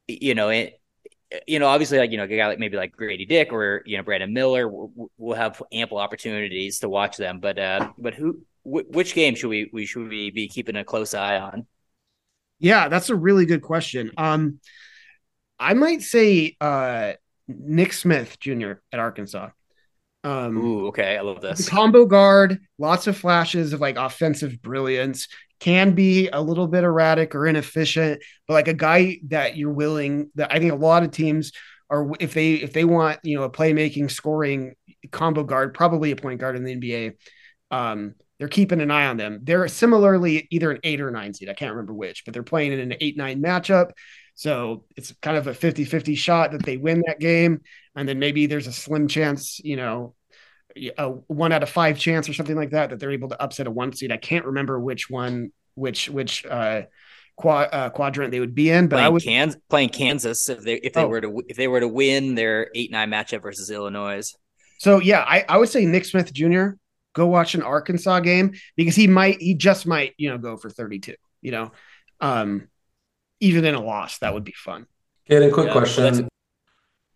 [0.07, 0.81] you know, it,
[1.47, 3.95] you know, obviously, like you know, a guy like maybe like Gradey Dick or you
[3.95, 7.39] know Brandon Miller will, will have ample opportunities to watch them.
[7.39, 10.83] But uh, but who, wh- which game should we we should we be keeping a
[10.83, 11.67] close eye on?
[12.57, 14.11] Yeah, that's a really good question.
[14.17, 14.59] Um,
[15.60, 17.14] I might say uh,
[17.47, 18.74] Nick Smith Jr.
[18.91, 19.49] at Arkansas.
[20.24, 21.70] Um, Ooh, okay, I love this.
[21.70, 25.28] combo guard, lots of flashes of like offensive brilliance.
[25.60, 30.32] Can be a little bit erratic or inefficient, but like a guy that you're willing.
[30.36, 31.51] That I think a lot of teams
[31.89, 34.76] are if they if they want you know a playmaking scoring
[35.12, 37.14] combo guard, probably a point guard in the NBA.
[37.72, 39.41] Um, they're keeping an eye on them.
[39.43, 41.49] They're similarly either an eight or nine seed.
[41.49, 43.91] I can't remember which, but they're playing in an eight nine matchup.
[44.39, 47.59] So it's kind of a 50 50 shot that they win that game.
[47.93, 50.15] And then maybe there's a slim chance, you know,
[50.97, 53.67] a one out of five chance or something like that, that they're able to upset
[53.67, 54.13] a one seed.
[54.13, 56.83] I can't remember which one, which, which, uh,
[57.35, 60.61] quad, uh, quadrant they would be in, but playing I would, Kansas, playing Kansas if
[60.61, 61.09] they if they Oh.
[61.09, 64.33] were to if they were to win their eight nine matchup versus Illinois.
[64.77, 66.77] so yeah, I, I would say Nick Smith Jr.
[67.13, 70.69] go watch an Arkansas game because he might, he just might, you know, go for
[70.69, 71.71] 32, you know,
[72.21, 72.69] um,
[73.39, 74.85] even in a loss, that would be fun.
[75.29, 76.03] Kaden, quick Yeah, question.
[76.13, 76.27] well,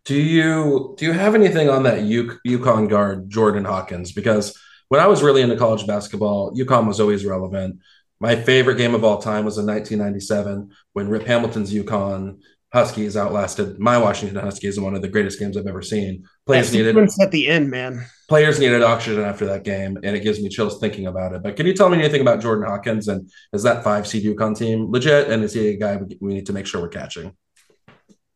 [0.05, 4.11] Do you do you have anything on that U- UConn guard Jordan Hawkins?
[4.11, 4.57] Because
[4.89, 7.79] when I was really into college basketball, UConn was always relevant.
[8.19, 12.39] My favorite game of all time was in 1997 when Rip Hamilton's UConn
[12.73, 16.23] Huskies outlasted my Washington Huskies in one of the greatest games I've ever seen.
[16.47, 18.03] Players That needed sequence at the end, man.
[18.27, 21.43] players needed oxygen after that game, and it gives me chills thinking about it.
[21.43, 24.57] But can you tell me anything about Jordan Hawkins and is that five seed UConn
[24.57, 25.29] team legit?
[25.29, 27.33] And is he a guy we- we need to make sure we're catching?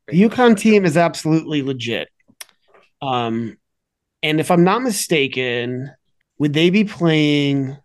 [0.08, 2.08] The UConn team is absolutely legit.
[3.02, 3.58] Um,
[4.22, 5.90] and if I'm not mistaken,
[6.38, 7.76] would they be playing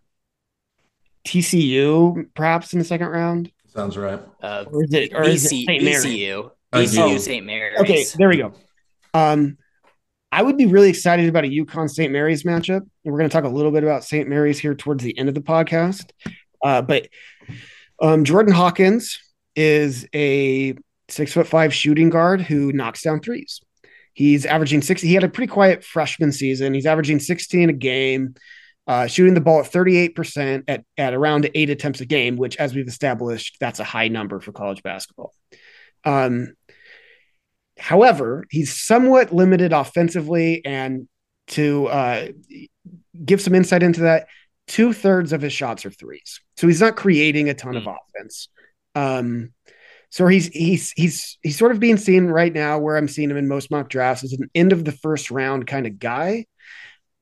[1.25, 3.51] TCU perhaps in the second round?
[3.73, 4.19] Sounds right.
[4.41, 5.83] Uh, Or is it, or is it VC, St.
[5.83, 6.03] Mary?
[6.05, 7.45] VCU, Oh, St.
[7.45, 7.79] Mary's.
[7.79, 8.53] Okay, there we go.
[9.13, 9.57] Um,
[10.31, 12.11] I would be really excited about a UConn St.
[12.11, 12.77] Mary's matchup.
[12.81, 14.27] And we're going to talk a little bit about St.
[14.27, 16.09] Mary's here towards the end of the podcast.
[16.63, 17.07] Uh, but
[18.01, 19.19] um, Jordan Hawkins
[19.55, 20.73] is a
[21.09, 23.61] six foot five shooting guard who knocks down threes.
[24.13, 25.07] He's averaging 60.
[25.07, 26.73] He had a pretty quiet freshman season.
[26.73, 28.35] He's averaging 16 a game,
[28.87, 32.75] uh, shooting the ball at 38% at, at around eight attempts a game, which, as
[32.75, 35.33] we've established, that's a high number for college basketball.
[36.03, 36.53] Um,
[37.77, 41.07] However, he's somewhat limited offensively, and
[41.47, 42.27] to uh,
[43.25, 44.27] give some insight into that,
[44.67, 48.49] two thirds of his shots are threes, so he's not creating a ton of offense.
[48.95, 49.53] Um,
[50.09, 53.37] so he's he's he's he's sort of being seen right now where I'm seeing him
[53.37, 56.45] in most mock drafts as an end of the first round kind of guy.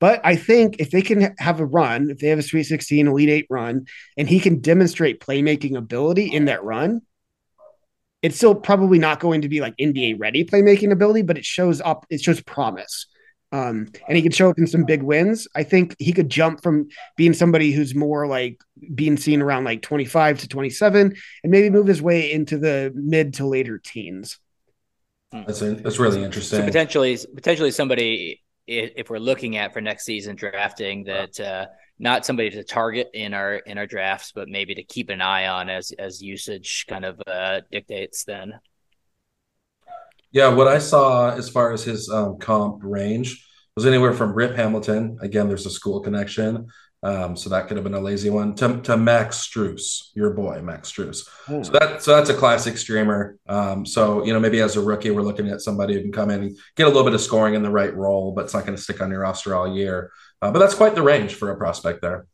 [0.02, 3.06] But I think if they can have a run, if they have a Sweet 16,
[3.06, 3.86] Elite Eight run,
[4.16, 7.02] and he can demonstrate playmaking ability in that run,
[8.20, 11.80] it's still probably not going to be like NBA ready playmaking ability, but it shows
[11.80, 13.06] up, it shows promise.
[13.52, 15.46] Um, and he could show up in some big wins.
[15.54, 18.58] I think he could jump from being somebody who's more like
[18.96, 23.34] being seen around like 25 to 27 and maybe move his way into the mid
[23.34, 24.40] to later teens.
[25.30, 26.58] That's that's really interesting.
[26.58, 31.66] So potentially, potentially somebody, i- if we're looking at for next season drafting, that uh,
[31.98, 35.46] not somebody to target in our in our drafts, but maybe to keep an eye
[35.48, 38.24] on as as usage kind of uh, dictates.
[38.24, 38.54] Then,
[40.30, 43.46] yeah, what I saw as far as his um, comp range
[43.76, 45.18] was anywhere from Rip Hamilton.
[45.20, 46.68] Again, there's a school connection.
[47.04, 50.62] Um, so that could have been a lazy one to, to Max Strus, your boy,
[50.62, 51.28] Max Strus.
[51.48, 51.62] Oh.
[51.62, 53.38] So that so that's a classic streamer.
[53.48, 56.30] Um, so you know maybe as a rookie, we're looking at somebody who can come
[56.30, 58.64] in and get a little bit of scoring in the right role, but it's not
[58.64, 60.12] going to stick on your roster all year.
[60.40, 62.26] Uh, but that's quite the range for a prospect there.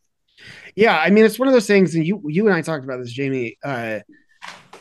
[0.76, 2.98] Yeah, I mean it's one of those things, and you you and I talked about
[2.98, 3.56] this, Jamie.
[3.64, 4.00] Uh,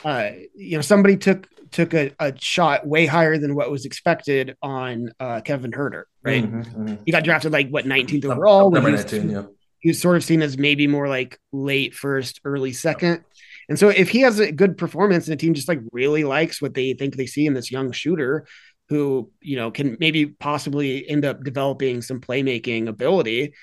[0.04, 4.58] uh, you know, somebody took took a, a shot way higher than what was expected
[4.62, 6.44] on uh, Kevin Huerter, right?
[6.44, 7.04] Mm-hmm, mm-hmm.
[7.06, 8.70] He got drafted like what 19th overall.
[8.70, 9.44] Number 19, yeah
[9.88, 13.24] he was sort of seen as maybe more like late first, early second.
[13.70, 16.62] And so if he has a good performance and the team just like really likes
[16.62, 18.46] what they think they see in this young shooter
[18.90, 23.54] who, you know, can maybe possibly end up developing some playmaking ability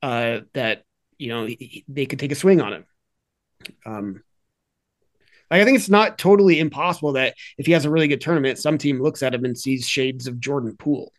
[0.00, 0.84] uh, that,
[1.18, 1.46] you know,
[1.86, 2.84] they could take a swing on him.
[3.84, 4.22] Um,
[5.50, 8.56] like I think it's not totally impossible that if he has a really good tournament,
[8.56, 11.12] some team looks at him and sees shades of Jordan Poole.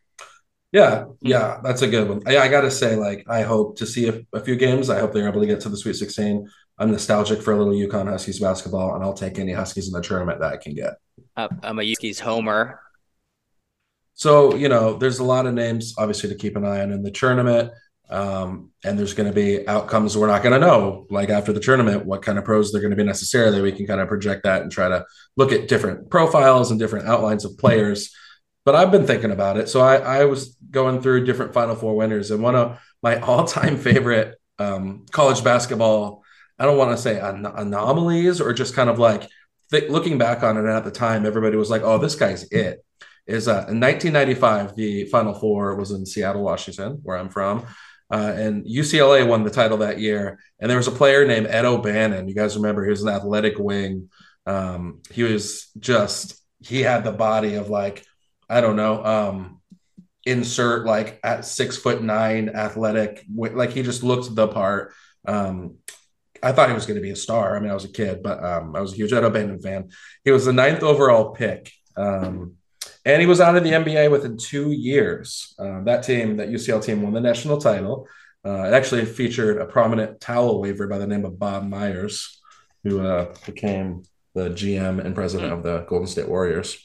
[0.75, 2.21] Yeah, yeah, that's a good one.
[2.27, 4.89] I, I got to say, like, I hope to see a, a, few games.
[4.89, 6.49] I hope they're able to get to the Sweet 16.
[6.77, 10.01] I'm nostalgic for a little UConn Huskies basketball, and I'll take any Huskies in the
[10.01, 10.95] tournament that I can get.
[11.37, 12.81] Uh, I'm a Huskies homer.
[14.15, 17.03] So, you know, there's a lot of names, obviously, to keep an eye on in
[17.03, 17.71] the tournament.
[18.09, 21.61] Um, and there's going to be outcomes we're not going to know, like after the
[21.61, 23.61] tournament, what kind of pros they're going to be necessarily.
[23.61, 25.05] We can kind of project that and try to
[25.37, 28.13] look at different profiles and different outlines of players
[28.65, 29.69] but I've been thinking about it.
[29.69, 33.77] So I, I was going through different Final Four winners, and one of my all-time
[33.77, 36.23] favorite um, college basketball,
[36.57, 39.29] I don't want to say an- anomalies or just kind of like
[39.71, 42.83] th- looking back on it at the time, everybody was like, "Oh, this guy's it."
[43.27, 47.65] Is uh, in 1995, the Final Four was in Seattle, Washington, where I'm from.
[48.11, 50.39] Uh, and UCLA won the title that year.
[50.59, 52.27] And there was a player named Ed O'Bannon.
[52.27, 54.09] You guys remember he was an athletic wing.
[54.45, 58.05] Um, he was just he had the body of like
[58.49, 59.61] I don't know, um,
[60.25, 64.93] insert like at six foot nine, athletic, like he just looked the part.
[65.27, 65.77] Um,
[66.43, 67.55] I thought he was going to be a star.
[67.55, 69.89] I mean, I was a kid, but um, I was a huge Ed O'Bannon fan.
[70.23, 71.71] He was the ninth overall pick.
[71.97, 72.55] Um,
[73.03, 75.53] and he was out of the NBA within two years.
[75.59, 78.07] Uh, that team, that UCL team, won the national title.
[78.45, 82.39] Uh, it actually featured a prominent towel waver by the name of Bob Myers,
[82.83, 86.84] who uh, became the GM and president of the Golden State Warriors.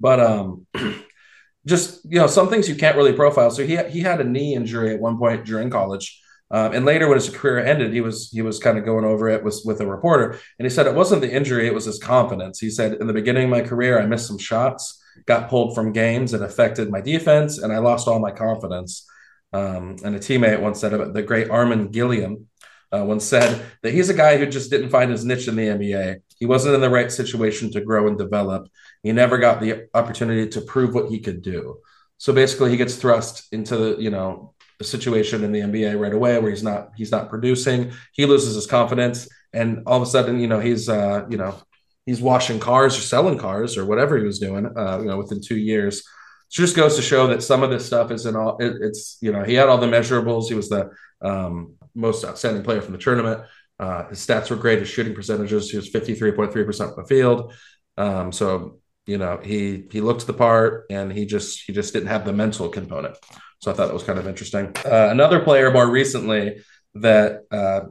[0.00, 0.66] But um,
[1.66, 3.50] just you know, some things you can't really profile.
[3.50, 6.20] So he he had a knee injury at one point during college.
[6.48, 9.28] Um, and later, when his career ended, he was he was kind of going over
[9.28, 11.98] it with with a reporter, and he said it wasn't the injury; it was his
[11.98, 12.60] confidence.
[12.60, 15.92] He said, "In the beginning of my career, I missed some shots, got pulled from
[15.92, 19.04] games, it affected my defense, and I lost all my confidence."
[19.52, 22.46] Um, and a teammate once said about the great Armen Gilliam
[22.92, 25.66] uh, once said that he's a guy who just didn't find his niche in the
[25.66, 26.20] NBA.
[26.38, 28.68] He wasn't in the right situation to grow and develop.
[29.02, 31.78] He never got the opportunity to prove what he could do.
[32.18, 36.12] So basically, he gets thrust into the you know a situation in the NBA right
[36.12, 37.92] away where he's not he's not producing.
[38.12, 41.58] He loses his confidence, and all of a sudden, you know, he's uh, you know
[42.04, 44.66] he's washing cars or selling cars or whatever he was doing.
[44.76, 46.02] Uh, you know, within two years.
[46.48, 48.56] So just goes to show that some of this stuff isn't all.
[48.58, 50.48] It, it's you know he had all the measurables.
[50.48, 53.42] He was the um, most outstanding player from the tournament.
[53.78, 54.78] Uh, his stats were great.
[54.78, 57.52] His shooting percentages, he was 53.3% from the field.
[57.96, 62.08] Um, so, you know, he he looked the part and he just he just didn't
[62.08, 63.16] have the mental component.
[63.60, 64.72] So I thought that was kind of interesting.
[64.84, 66.62] Uh, another player more recently
[66.94, 67.82] that uh,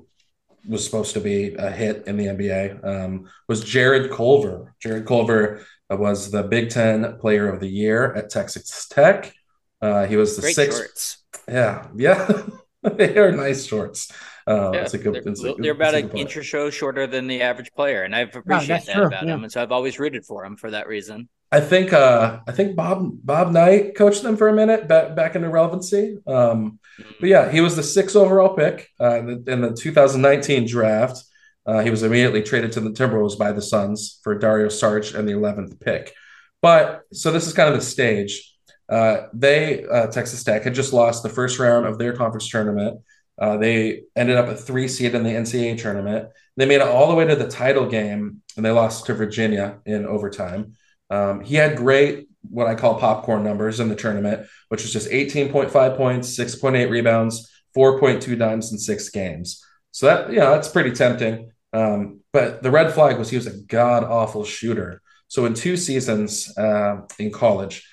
[0.67, 4.73] was supposed to be a hit in the NBA um, was Jarrett Culver.
[4.81, 9.33] Jarrett Culver was the Big Ten Player of the Year at Texas Tech.
[9.81, 10.77] Uh, he was the Great sixth.
[10.77, 11.23] Shorts.
[11.47, 12.41] Yeah, yeah.
[12.97, 14.11] they are nice shorts.
[14.47, 17.41] Uh, yeah, a good, they're, a, they're about an inch or so shorter than the
[17.41, 19.05] average player, and I've appreciated that true.
[19.07, 19.33] about yeah.
[19.33, 21.29] him, and so I've always rooted for him for that reason.
[21.51, 25.35] I think uh, I think Bob Bob Knight coached them for a minute back back
[25.35, 26.17] into relevancy.
[26.27, 27.11] Um, mm-hmm.
[27.19, 31.23] But yeah, he was the sixth overall pick uh, in, the, in, the, 2019 draft.
[31.65, 35.27] Uh, he was immediately traded to the Timberwolves by the Suns for Dario Saric and
[35.27, 36.13] the 11th pick.
[36.61, 38.54] But so this is kind of the stage.
[38.87, 43.01] Uh, they uh, Texas Tech had just lost the first round of their conference tournament.
[43.37, 46.29] Uh, they ended up a three seed in the NCAA tournament.
[46.55, 49.79] They made it all the way to the title game, and they lost to Virginia
[49.85, 50.73] in overtime.
[51.09, 55.09] Um, he had great what I call popcorn numbers in the tournament, which was just
[55.09, 59.63] 18.5 points, 6.8 rebounds, 4.2 dimes in six games.
[59.91, 61.51] So that yeah, that's pretty tempting.
[61.73, 65.01] Um, but the red flag was he was a god awful shooter.
[65.27, 67.87] So in two seasons uh, in college,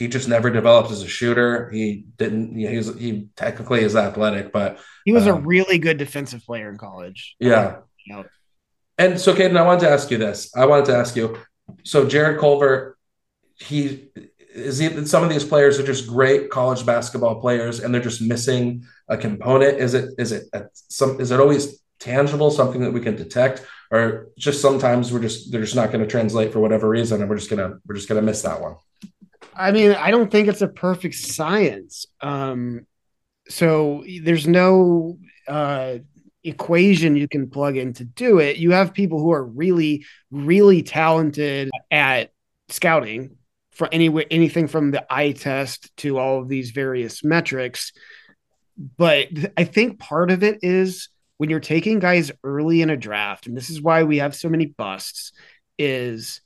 [0.00, 1.68] he just never developed as a shooter.
[1.68, 2.56] He didn't.
[2.56, 6.70] He was, he technically is athletic, but he was um, a really good defensive player
[6.70, 7.36] in college.
[7.38, 7.80] Yeah.
[8.96, 10.56] And so, Kaden, I wanted to ask you this.
[10.56, 11.36] I wanted to ask you.
[11.84, 12.96] So, Jarrett Culver,
[13.56, 14.08] he
[14.54, 18.22] is he, some of these players are just great college basketball players, and they're just
[18.22, 19.78] missing a component.
[19.78, 24.28] Is it is it some is it always tangible, something that we can detect, or
[24.38, 27.36] just sometimes we're just they're just not going to translate for whatever reason, and we're
[27.36, 28.76] just gonna we're just gonna miss that one.
[29.54, 32.06] I mean, I don't think it's a perfect science.
[32.20, 32.86] Um,
[33.48, 35.98] so there's no uh,
[36.44, 38.56] equation you can plug in to do it.
[38.56, 42.30] You have people who are really, really talented at
[42.68, 43.36] scouting
[43.72, 47.92] for any anything from the eye test to all of these various metrics.
[48.96, 53.46] But I think part of it is when you're taking guys early in a draft,
[53.46, 55.32] and this is why we have so many busts,
[55.78, 56.40] is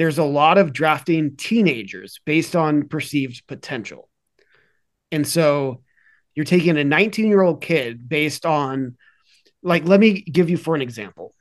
[0.00, 4.08] there's a lot of drafting teenagers based on perceived potential.
[5.12, 5.82] And so
[6.34, 8.96] you're taking a 19 year old kid based on,
[9.62, 11.34] like, let me give you for an example.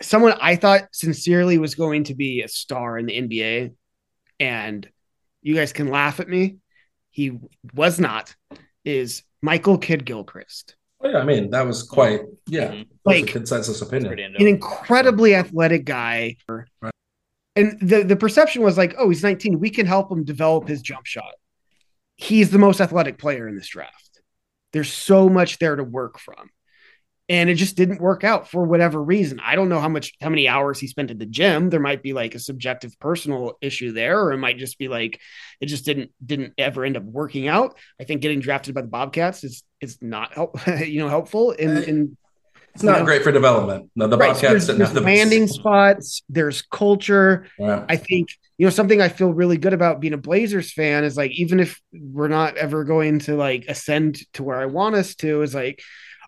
[0.00, 3.74] Someone I thought sincerely was going to be a star in the NBA,
[4.40, 4.88] and
[5.42, 6.56] you guys can laugh at me.
[7.10, 7.38] He
[7.74, 8.34] was not,
[8.82, 10.74] is Michael Kidd Gilchrist.
[11.02, 14.18] Oh, yeah, I mean, that was quite, yeah, like consensus opinion.
[14.18, 16.36] An incredibly athletic guy.
[16.48, 16.92] Right
[17.56, 19.58] and the the perception was like, oh, he's 19.
[19.58, 21.34] We can help him develop his jump shot.
[22.16, 24.20] He's the most athletic player in this draft.
[24.72, 26.50] There's so much there to work from.
[27.28, 29.40] And it just didn't work out for whatever reason.
[29.44, 31.70] I don't know how much how many hours he spent at the gym.
[31.70, 35.20] There might be like a subjective personal issue there, or it might just be like
[35.60, 37.76] it just didn't didn't ever end up working out.
[38.00, 41.76] I think getting drafted by the Bobcats is is not help, you know helpful in
[41.76, 42.16] uh, in
[42.76, 43.04] it's not know?
[43.06, 43.90] great for development.
[43.96, 46.22] No, the right, Bobcats so there's, there's the landing spots.
[46.28, 47.46] There's culture.
[47.58, 47.86] Yeah.
[47.88, 51.16] I think you know something I feel really good about being a Blazers fan is
[51.16, 55.14] like even if we're not ever going to like ascend to where I want us
[55.16, 55.80] to, is like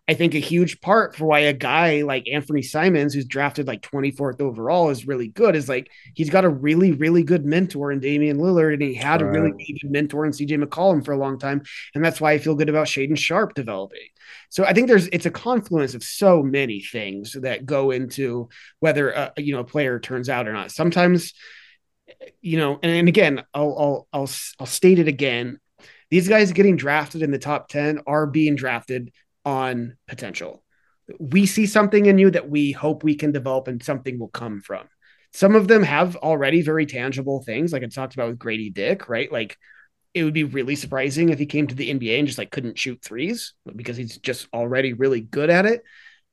[0.09, 3.83] I think a huge part for why a guy like Anthony Simons, who's drafted like
[3.83, 8.01] 24th overall, is really good is like he's got a really, really good mentor in
[8.01, 9.29] Damian Lillard, and he had right.
[9.29, 11.63] a really good mentor in CJ McCollum for a long time.
[11.95, 14.09] And that's why I feel good about Shaedon Sharpe developing.
[14.49, 18.49] So I think there's it's a confluence of so many things that go into
[18.81, 20.73] whether a, you know a player turns out or not.
[20.73, 21.35] Sometimes,
[22.41, 25.61] you know, and, and again, I'll, I'll I'll I'll state it again.
[26.11, 29.13] These guys getting drafted in the top 10 are being drafted
[29.49, 30.63] on potential.
[31.19, 34.61] We see something in you that we hope we can develop and something will come
[34.61, 34.87] from.
[35.33, 39.09] Some of them have already very tangible things, like I talked about with Gradey Dick,
[39.09, 39.33] right?
[39.33, 39.57] Like
[40.13, 42.79] it would be really surprising if he came to the NBA and just like couldn't
[42.79, 45.83] shoot threes because he's just already really good at it.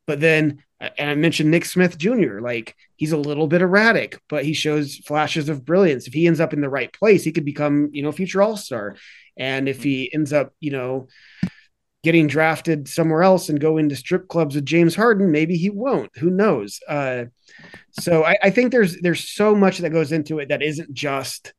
[0.07, 4.43] But then, and I mentioned Nick Smith Jr., like he's a little bit erratic, but
[4.43, 6.05] he shows flashes of brilliance.
[6.05, 8.57] If he ends up in the right place, he could become, you know, future all
[8.57, 8.97] star.
[9.37, 9.83] And if mm-hmm.
[9.83, 11.07] he ends up, you know,
[12.05, 16.15] getting drafted somewhere else and go into strip clubs with James Harden, maybe he won't.
[16.19, 16.79] Who knows?
[16.87, 17.25] Uh,
[17.99, 21.53] so I, I, think there's there's so much that goes into it that isn't just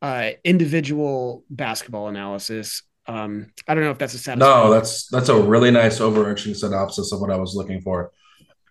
[0.00, 2.84] uh, individual basketball analysis.
[3.08, 7.10] Um, I don't know if that's a No, that's that's a really nice overarching synopsis
[7.10, 8.12] of what I was looking for.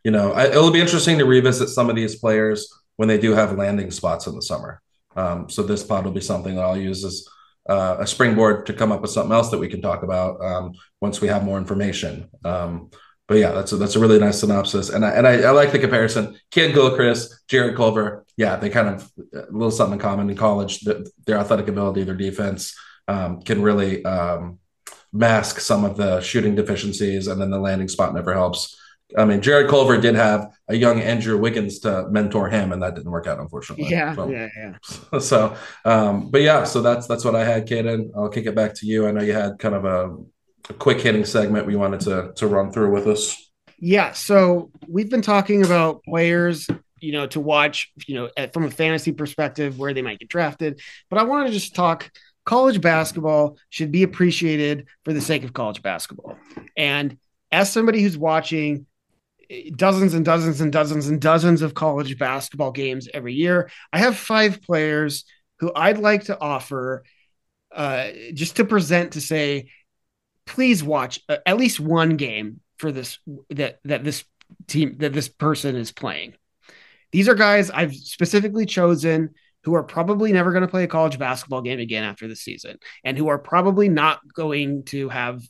[0.06, 3.34] You know, I, it'll be interesting to revisit some of these players when they do
[3.34, 4.82] have landing spots in the summer.
[5.18, 7.28] Um, so this pod will be something that I'll use as
[7.68, 10.74] uh, a springboard to come up with something else that we can talk about um,
[11.02, 12.30] once we have more information.
[12.46, 12.90] Um,
[13.28, 15.74] but yeah, that's a, that's a really nice synopsis, and I, and I, I like
[15.74, 16.40] the comparison.
[16.50, 20.80] Ken Gilchrist, Jarrett Culver, yeah, they kind of a little something in common in college.
[21.26, 22.74] Their athletic ability, their defense
[23.10, 24.60] um, can really um,
[25.12, 28.80] mask some of the shooting deficiencies, and then the landing spot never helps.
[29.16, 32.96] I mean, Jarrett Culver did have a young Andrew Wiggins to mentor him, and that
[32.96, 33.88] didn't work out, unfortunately.
[33.90, 35.20] Yeah, so, yeah, yeah.
[35.20, 35.56] So,
[35.86, 38.10] um, but yeah, so that's that's what I had, Kaden.
[38.16, 39.08] I'll kick it back to you.
[39.08, 40.18] I know you had kind of a,
[40.70, 43.36] a quick hitting segment we wanted to to run through with us.
[43.80, 46.68] Yeah, so we've been talking about players,
[47.00, 50.30] you know, to watch, you know, at, from a fantasy perspective where they might get
[50.30, 52.10] drafted, but I want to just talk
[52.44, 56.38] college basketball should be appreciated for the sake of college basketball.
[56.76, 57.18] And
[57.52, 58.87] as somebody who's watching
[59.76, 63.70] dozens and dozens and dozens and dozens of college basketball games every year.
[63.92, 65.26] I have five players
[65.60, 67.04] who I'd like to offer
[67.74, 69.70] uh, just to present to say,
[70.46, 73.20] please watch uh, at least one game for this
[73.50, 74.24] that that this
[74.68, 76.34] team that this person is playing.
[77.12, 79.32] These are guys I've specifically chosen
[79.64, 82.78] who are probably never going to play a college basketball game again after the season
[83.04, 85.42] and who are probably not going to have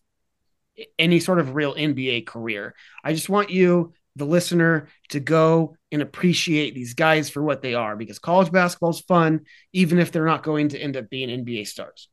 [0.97, 2.75] any sort of real NBA career.
[3.03, 7.75] I just want you the listener to go and appreciate these guys for what they
[7.75, 9.41] are because college basketball is fun,
[9.73, 12.09] even if they're not going to end up being NBA stars.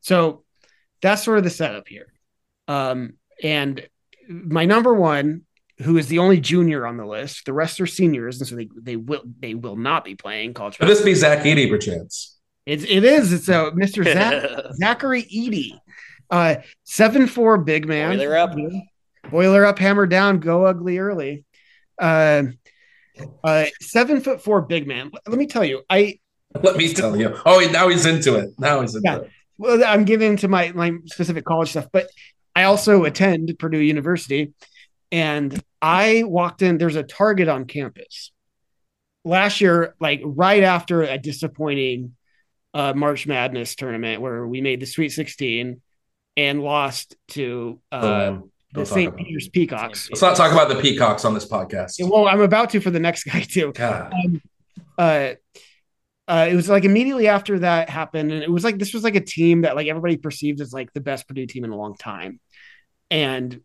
[0.00, 0.44] So
[1.00, 2.12] that's sort of the setup here.
[2.68, 3.86] Um, and
[4.28, 5.42] my number one,
[5.78, 8.68] who is the only junior on the list, the rest are seniors, and so they
[8.80, 10.78] they will they will not be playing college.
[10.78, 12.38] Could this be Zach Edey, perchance?
[12.64, 13.32] It's it is.
[13.32, 14.04] It's a Mr.
[14.12, 15.72] Zach, Zachary Edey,
[16.30, 18.16] uh, seven four big man.
[18.18, 18.56] Boiler up.
[19.30, 21.44] Boiler up, hammer down, go ugly early.
[21.98, 22.44] Uh,
[23.42, 25.10] uh, seven foot four big man.
[25.26, 26.18] Let me tell you, I
[26.62, 27.36] let me tell you.
[27.46, 28.50] Oh, now he's into it.
[28.58, 29.16] Now he's into Yeah.
[29.18, 29.30] it.
[29.58, 32.06] well, I'm getting into my my specific college stuff, but
[32.56, 34.52] I also attend Purdue University,
[35.10, 36.78] and I walked in.
[36.78, 38.30] There's a Target on campus.
[39.24, 42.14] Last year, like right after a disappointing
[42.74, 45.80] uh, March Madness tournament where we made the Sweet 16
[46.36, 49.16] and lost to uh, Um, the St.
[49.16, 50.08] Peter's Peacocks.
[50.10, 51.94] Let's not talk about the peacocks on this podcast.
[52.00, 53.72] Well, I'm about to for the next guy too.
[53.72, 54.12] God.
[54.98, 55.34] uh,
[56.26, 59.14] uh, it was like immediately after that happened, and it was like this was like
[59.14, 61.94] a team that like everybody perceived as like the best Purdue team in a long
[61.96, 62.40] time,
[63.10, 63.60] and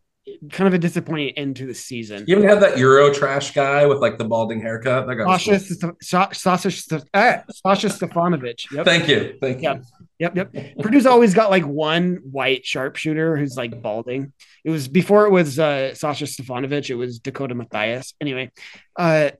[0.50, 2.24] kind of a disappointing end to the season.
[2.26, 5.06] You even had that Euro trash guy with like the balding haircut.
[5.06, 5.50] That guy Sasha,
[5.80, 5.92] cool.
[6.00, 8.70] St- Sasha, St- ah, Sasha Stefanovic.
[8.72, 8.84] Yep.
[8.84, 9.36] Thank you.
[9.40, 9.62] Thank you.
[9.62, 9.84] Yep.
[10.18, 10.76] Yep, yep.
[10.78, 14.34] Purdue's always got like one white sharpshooter who's like balding.
[14.64, 16.90] It was before it was uh, Sasha Stefanovic.
[16.90, 18.12] It was Dakota Mathias.
[18.20, 18.50] Anyway,
[18.96, 19.30] uh,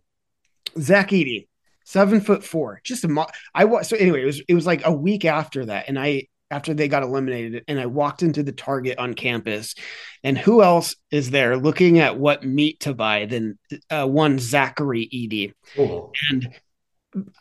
[0.78, 1.48] Zach Edey,
[1.84, 2.80] seven foot four.
[2.82, 4.22] Just a mo- I was so anyway.
[4.22, 7.64] It was it was like a week after that, and I after they got eliminated,
[7.68, 9.74] and I walked into the Target on campus,
[10.24, 13.58] and who else is there looking at what meat to buy than
[13.90, 15.52] uh, one Zachary Edey.
[15.76, 16.12] Cool.
[16.30, 16.52] And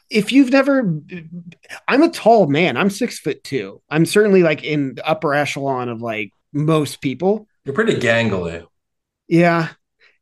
[0.09, 1.01] if you've never,
[1.87, 2.77] I'm a tall man.
[2.77, 3.81] I'm six foot two.
[3.89, 7.47] I'm certainly like in the upper echelon of like most people.
[7.65, 8.65] You're pretty gangly.
[9.27, 9.69] Yeah.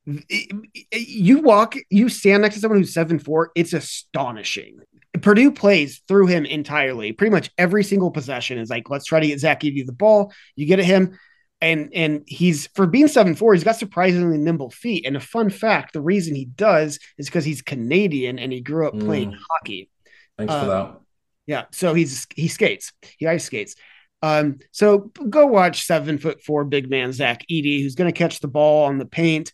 [0.07, 3.51] You walk, you stand next to someone who's seven four.
[3.55, 4.79] It's astonishing.
[5.21, 7.11] Purdue plays through him entirely.
[7.11, 10.31] Pretty much every single possession is like, let's try to get Zach Edey the ball.
[10.55, 11.17] You get at him,
[11.59, 15.05] and and he's for being seven four, he's got surprisingly nimble feet.
[15.05, 18.87] And a fun fact: the reason he does is because he's Canadian and he grew
[18.87, 19.37] up playing Mm.
[19.51, 19.89] hockey.
[20.37, 20.99] Thanks Uh, for that.
[21.47, 22.93] Yeah, so he's he skates.
[23.17, 23.75] He ice skates.
[24.21, 28.39] Um, so go watch seven foot four big man Zach Edey, who's going to catch
[28.39, 29.51] the ball on the paint,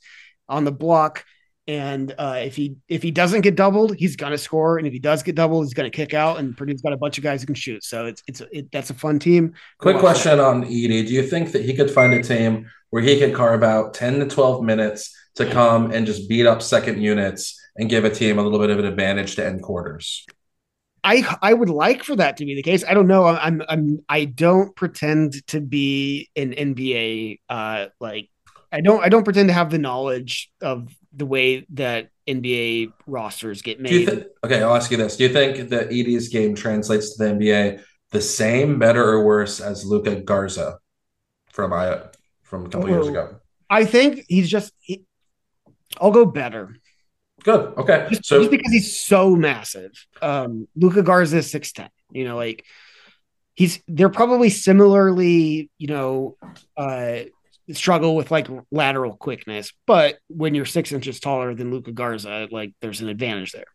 [0.48, 1.26] on the block,
[1.68, 5.00] and uh, if he if he doesn't get doubled, he's to score, and if he
[5.00, 6.38] does get doubled, he's to kick out.
[6.38, 8.90] And Purdue's got a bunch of guys who can shoot, so it's it's it, that's
[8.90, 9.54] a fun team.
[9.78, 11.08] Quick question on Edey.
[11.08, 14.20] Do you think that he could find a team where he could carve out 10
[14.20, 18.38] to 12 minutes to come and just beat up second units and give a team
[18.38, 20.26] a little bit of an advantage to end quarters?
[21.04, 22.84] I I would like for that to be the case.
[22.88, 23.26] I don't know.
[23.26, 28.30] I'm I'm I don't pretend to be an NBA uh like
[28.74, 33.62] I don't I don't pretend to have the knowledge of the way that NBA rosters
[33.62, 34.10] get Do you made.
[34.10, 34.24] think?
[34.44, 37.82] Okay, I'll ask you this: Do you think that Edey's game translates to the NBA
[38.12, 40.80] the same, better, or worse as Luka Garza
[41.52, 42.02] from I
[42.42, 43.12] from a couple years Oh.
[43.12, 43.36] ago?
[43.70, 45.04] I think he's just he,
[46.02, 46.76] I'll go better.
[47.44, 47.74] Good.
[47.78, 48.08] Okay.
[48.10, 49.92] Just, So just because he's so massive.
[50.22, 51.90] Um Luka Garza is 6'10.
[52.12, 52.64] You know, like
[53.56, 56.38] he's they're probably similarly, you know,
[56.78, 57.20] uh
[57.72, 62.74] struggle with like lateral quickness, but when you're six inches taller than Luka Garza, like
[62.82, 63.66] there's an advantage there.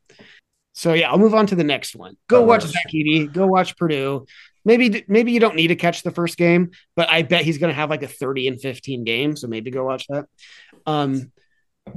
[0.75, 2.17] So yeah, I'll move on to the next one.
[2.29, 2.63] Go That watch.
[2.63, 3.33] Zach Edey.
[3.33, 4.27] Go watch Purdue.
[4.65, 7.71] Maybe maybe you don't need to catch the first game, but I bet he's going
[7.71, 9.35] to have like a 30 and 15 game.
[9.35, 10.27] So maybe go watch that.
[10.87, 11.33] Um,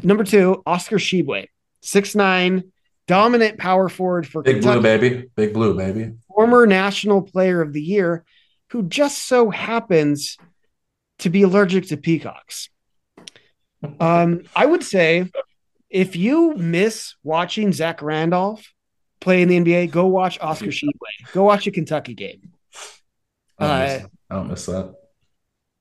[0.01, 1.47] number two, Oscar Tshiebwe,
[1.81, 2.71] six nine,
[3.07, 5.29] dominant power forward for big blue, baby.
[5.35, 6.13] Big blue, baby.
[6.27, 8.23] former national player of the year,
[8.69, 10.37] who just so happens
[11.21, 12.69] to be allergic to peacocks.
[13.99, 15.31] Um, I would say
[15.89, 18.71] if you miss watching Zach Randolph
[19.19, 21.31] play in the NBA, go watch Oscar Tshiebwe.
[21.33, 22.51] Go watch a Kentucky game.
[23.57, 24.93] I don't, Uh, miss, I don't miss that.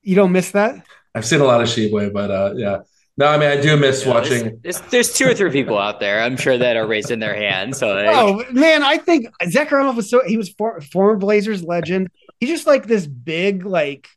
[0.03, 0.85] You don't miss that?
[1.13, 2.79] I've seen a lot of Tshiebwe, but uh, yeah.
[3.17, 4.59] No, I mean I do miss Yeah, watching.
[4.63, 7.35] There's, there's, there's two or three people out there, I'm sure, that are raising their
[7.35, 7.75] hand.
[7.75, 11.63] So like, Oh man, I think Zach Randolph was so he was for, former Blazers
[11.63, 12.09] legend.
[12.39, 14.07] He's just like this big, like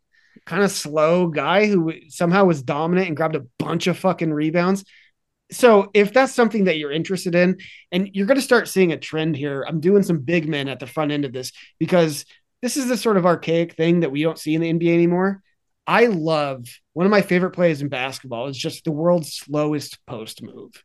[0.47, 4.85] kind of slow guy who somehow was dominant and grabbed a bunch of fucking rebounds.
[5.51, 7.59] So if that's something that you're interested in,
[7.93, 10.81] and you're going to start seeing a trend here, I'm doing some big men at
[10.81, 12.25] the front end of this because
[12.63, 15.43] this is the sort of archaic thing that we don't see in the NBA anymore.
[15.87, 20.43] I love one of my favorite plays in basketball is just the world's slowest post
[20.43, 20.83] move.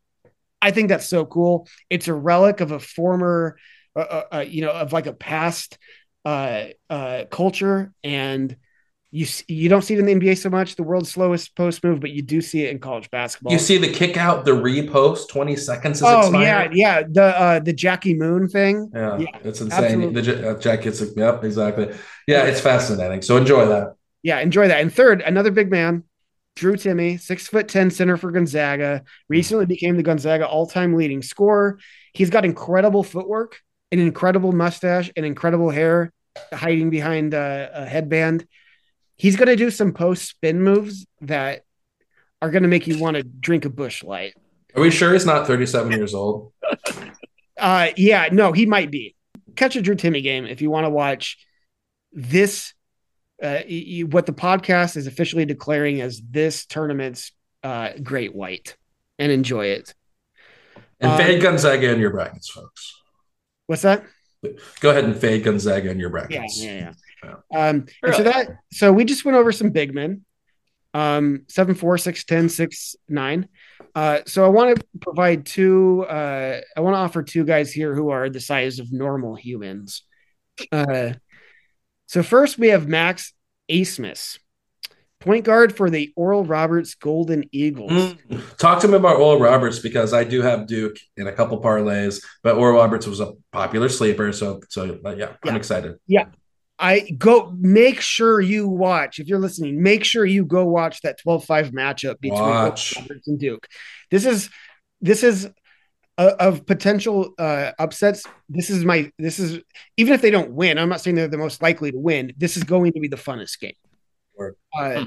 [0.62, 1.68] I think that's so cool.
[1.90, 3.58] It's a relic of a former,
[3.96, 5.78] uh, uh, uh, you know, of like a past
[6.26, 8.56] uh, uh, culture, and
[9.12, 12.00] you you don't see it in the NBA so much, the world's slowest post move,
[12.00, 13.52] but you do see it in college basketball.
[13.52, 15.98] You see the kick out, the repost, twenty seconds.
[15.98, 16.74] Is oh expired.
[16.76, 18.92] yeah, yeah, the uh, the Jackie Moon thing.
[18.94, 19.84] Yeah, Yeah, it's insane.
[20.04, 20.22] absolutely.
[20.22, 21.92] The uh, jackets, yep, exactly.
[22.28, 23.24] Yeah, it's fascinating.
[23.24, 23.96] So enjoy that.
[24.22, 24.82] Yeah, enjoy that.
[24.82, 26.04] And third, another big man,
[26.56, 31.24] Drew Timme, six foot ten center for Gonzaga, recently became the Gonzaga all time leading
[31.24, 31.80] scorer.
[32.14, 33.58] He's got incredible footwork,
[33.92, 36.12] an incredible mustache, and incredible hair
[36.54, 38.46] hiding behind a, a headband.
[39.20, 41.64] He's going to do some post spin moves that
[42.42, 44.34] are going to make you want to drink a Busch Light.
[44.76, 46.52] Are we sure he's not thirty-seven years old?
[47.58, 49.16] Uh, yeah, no, he might be.
[49.58, 51.38] Catch a Drew Timme game if you want to watch
[52.14, 52.74] this.
[53.44, 58.78] Uh, y- y- what the podcast is officially declaring as this tournament's uh, Great White,
[59.18, 59.94] and enjoy it.
[61.02, 62.94] And Um, fade Gonzaga in your brackets, folks.
[63.68, 64.06] What's that?
[64.80, 66.64] Go ahead and fade Gonzaga in your brackets.
[66.64, 66.94] Yeah, yeah, yeah.
[67.24, 70.26] Um, and so that so we just went over some big men,
[70.94, 73.48] um, seven four, six ten, six nine.
[73.96, 76.06] Uh, so I want to provide two.
[76.08, 80.04] Uh, I want to offer two guys here who are the size of normal humans.
[80.72, 81.14] Uh,
[82.08, 83.34] so first we have Max
[83.70, 84.40] Asmus,
[85.20, 87.92] point guard for the Oral Roberts Golden Eagles.
[87.92, 88.58] Mm.
[88.58, 92.24] Talk to me about Oral Roberts because I do have Duke in a couple parlays,
[92.44, 95.98] but Oral Roberts was a popular sleeper, so so uh, yeah, I'm excited.
[96.08, 96.26] Yeah.
[96.80, 99.84] I go make sure you watch if you're listening.
[99.84, 102.96] Make sure you go watch that 12-5 matchup between Watch.
[102.96, 103.68] Roberts and Duke.
[104.10, 104.50] This is
[105.02, 105.50] this is
[106.18, 108.24] uh, of potential uh, upsets.
[108.48, 109.62] This is my this is
[109.98, 110.78] even if they don't win.
[110.78, 112.34] I'm not saying they're the most likely to win.
[112.38, 113.74] This is going to be the funnest game.
[114.74, 115.06] Uh,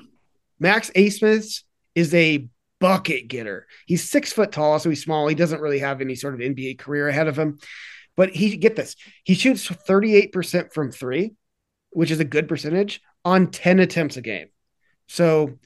[0.58, 1.62] Max Asmus
[1.94, 2.48] is a
[2.80, 3.66] bucket getter.
[3.86, 5.26] He's six foot tall, so he's small.
[5.28, 7.58] He doesn't really have any sort of NBA career ahead of him.
[8.16, 8.96] But he get this.
[9.24, 11.34] He shoots 38% from three,
[11.92, 14.48] which is a good percentage on 10 attempts a game.
[15.08, 15.58] So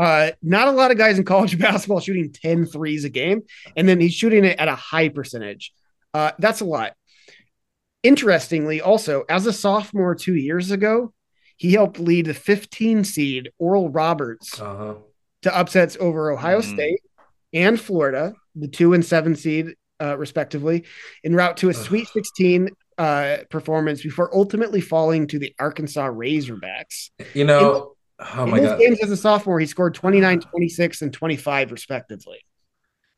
[0.00, 3.42] uh, not a lot of guys in college basketball shooting 10 threes a game,
[3.76, 5.72] and then he's shooting it at a high percentage.
[6.12, 6.92] Uh, that's a lot.
[8.02, 11.12] Interestingly, also, as a sophomore two years ago,
[11.56, 14.94] he helped lead the 15 seed Oral Roberts Uh-huh.
[15.42, 16.74] to upsets over Ohio Mhm.
[16.74, 17.00] State
[17.52, 20.84] and Florida, the two and seven seed, uh, respectively,
[21.24, 21.74] en route to a.
[21.74, 22.68] Sweet 16
[22.98, 27.10] uh, performance before ultimately falling to the Arkansas Razorbacks.
[27.34, 28.78] You know, oh In my those god.
[28.80, 32.38] games as a sophomore, he scored 29, 26, and 25, respectively.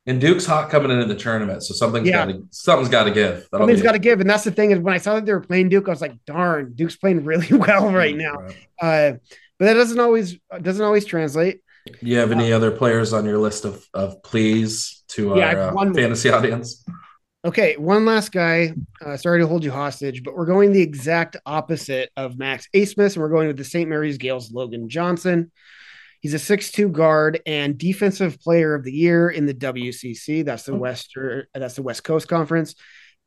[0.05, 2.25] And Duke's hot coming into the tournament, so something's Yeah.
[2.25, 3.45] got to something's got to give.
[3.51, 4.21] That'll Something's got to give.
[4.21, 6.01] And that's the thing is when I saw that they were playing Duke, I was
[6.01, 8.35] like, darn, Duke's playing really well right now.
[8.35, 8.55] Right.
[8.81, 9.17] Uh,
[9.59, 11.59] but that doesn't always doesn't always translate.
[11.87, 15.77] Do you have any other players on your list of of please to Yeah, our
[15.77, 16.85] uh, fantasy audience?
[17.47, 18.73] Okay, one last guy.
[18.99, 23.13] Uh, sorry to hold you hostage, but we're going the exact opposite of Max Asmus,
[23.13, 23.87] and we're going with the St.
[23.87, 25.49] Mary's Gales Logan Johnson.
[26.19, 30.43] He's a 6'2 guard and defensive player of the year in the WCC.
[30.43, 32.75] That's the Western that's the West Coast Conference.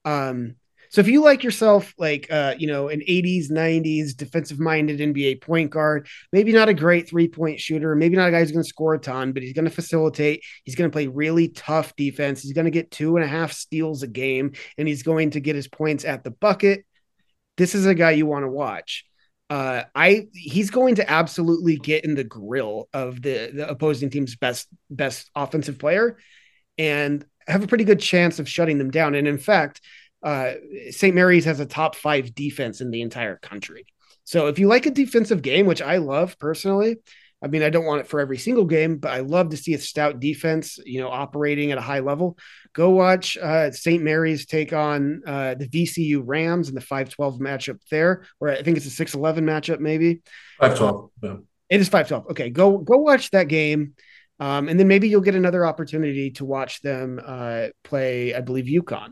[0.05, 0.57] Um,
[0.91, 5.41] so if you like yourself like uh, you know, an 80s, 90s defensive minded NBA
[5.41, 8.95] point guard, maybe not a great three-point shooter, maybe not a guy who's gonna score
[8.95, 12.91] a ton, but he's gonna facilitate, he's gonna play really tough defense, he's gonna get
[12.91, 16.25] two and a half steals a game, and he's going to get his points at
[16.25, 16.85] the bucket.
[17.57, 19.05] This is a guy you want to watch
[19.51, 24.37] uh, I he's going to absolutely get in the grill of the, the opposing team's
[24.37, 26.19] best best offensive player
[26.79, 29.17] and have a pretty good chance of shutting them down.
[29.17, 29.81] And in fact,
[30.23, 30.53] uh,
[30.91, 31.15] St.
[31.15, 33.87] Mary's has a top five defense in the entire country.
[34.25, 36.99] So if you like a defensive game, which I love personally,
[37.43, 39.73] I mean, I don't want it for every single game, but I love to see
[39.73, 42.37] a stout defense, you know, operating at a high level.
[42.75, 44.03] Go watch uh, St.
[44.03, 48.77] Mary's take on uh, the VCU Rams in the 5-12 matchup there, or I think
[48.77, 50.21] it's a 6-11 matchup, maybe.
[50.61, 51.11] Five twelve.
[51.23, 51.37] Yeah.
[51.71, 52.31] It is 5-12.
[52.33, 53.95] Okay, go go watch that game.
[54.39, 58.65] Um, and then maybe you'll get another opportunity to watch them uh, play, I believe,
[58.67, 59.11] UConn.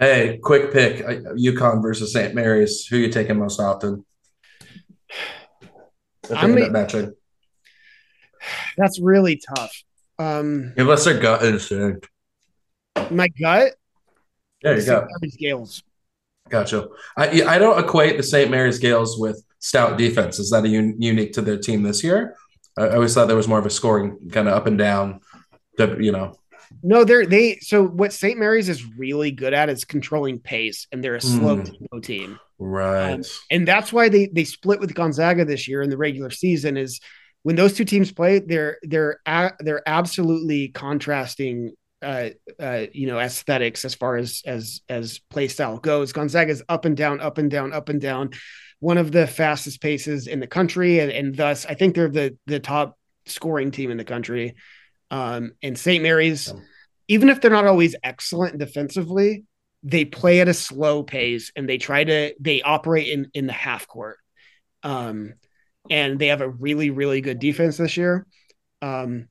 [0.00, 2.34] Hey, quick pick: uh, UConn versus St.
[2.34, 2.86] Mary's.
[2.86, 4.04] Who you taking most often?
[6.34, 7.12] I'm end a- up matching,
[8.76, 9.72] That's really tough.
[10.18, 12.08] Um, unless their gut instinct.
[13.10, 13.72] my gut,
[14.62, 15.00] There you St.
[15.02, 15.06] go.
[15.20, 15.82] Mary's Gales.
[16.48, 16.88] Gotcha.
[17.16, 18.50] I I don't equate the St.
[18.50, 20.38] Mary's Gales with stout defense.
[20.38, 22.36] Is that a un- unique to their team this year?
[22.78, 25.20] I, I always thought there was more of a scoring kind of up and down.
[25.78, 26.34] You know,
[26.82, 27.58] No, they're they.
[27.60, 28.38] So what St.
[28.38, 32.02] Mary's is really good at is controlling pace, and they're a slow Mm.
[32.02, 32.38] team.
[32.58, 33.12] right?
[33.14, 36.76] Um, and that's why they they split with Gonzaga this year in the regular season.
[36.76, 37.00] Is
[37.42, 41.72] when those two teams play, they're they're a, they're absolutely contrasting.
[42.02, 46.12] Uh, uh, you know, aesthetics as far as as as play style goes.
[46.14, 48.30] Gonzaga's up and down, up and down, up and down.
[48.78, 52.38] one of the fastest paces in the country, and, and thus I think they're the
[52.46, 54.54] the top scoring team in the country.
[55.10, 56.02] Um, and St.
[56.02, 56.52] Mary's,
[57.08, 59.44] even if they're not always excellent defensively,
[59.82, 63.52] they play at a slow pace and they try to they operate in in the
[63.52, 64.18] half court.
[64.82, 65.34] Um,
[65.90, 68.26] and they have a really really good defense this year.
[68.82, 69.28] Um,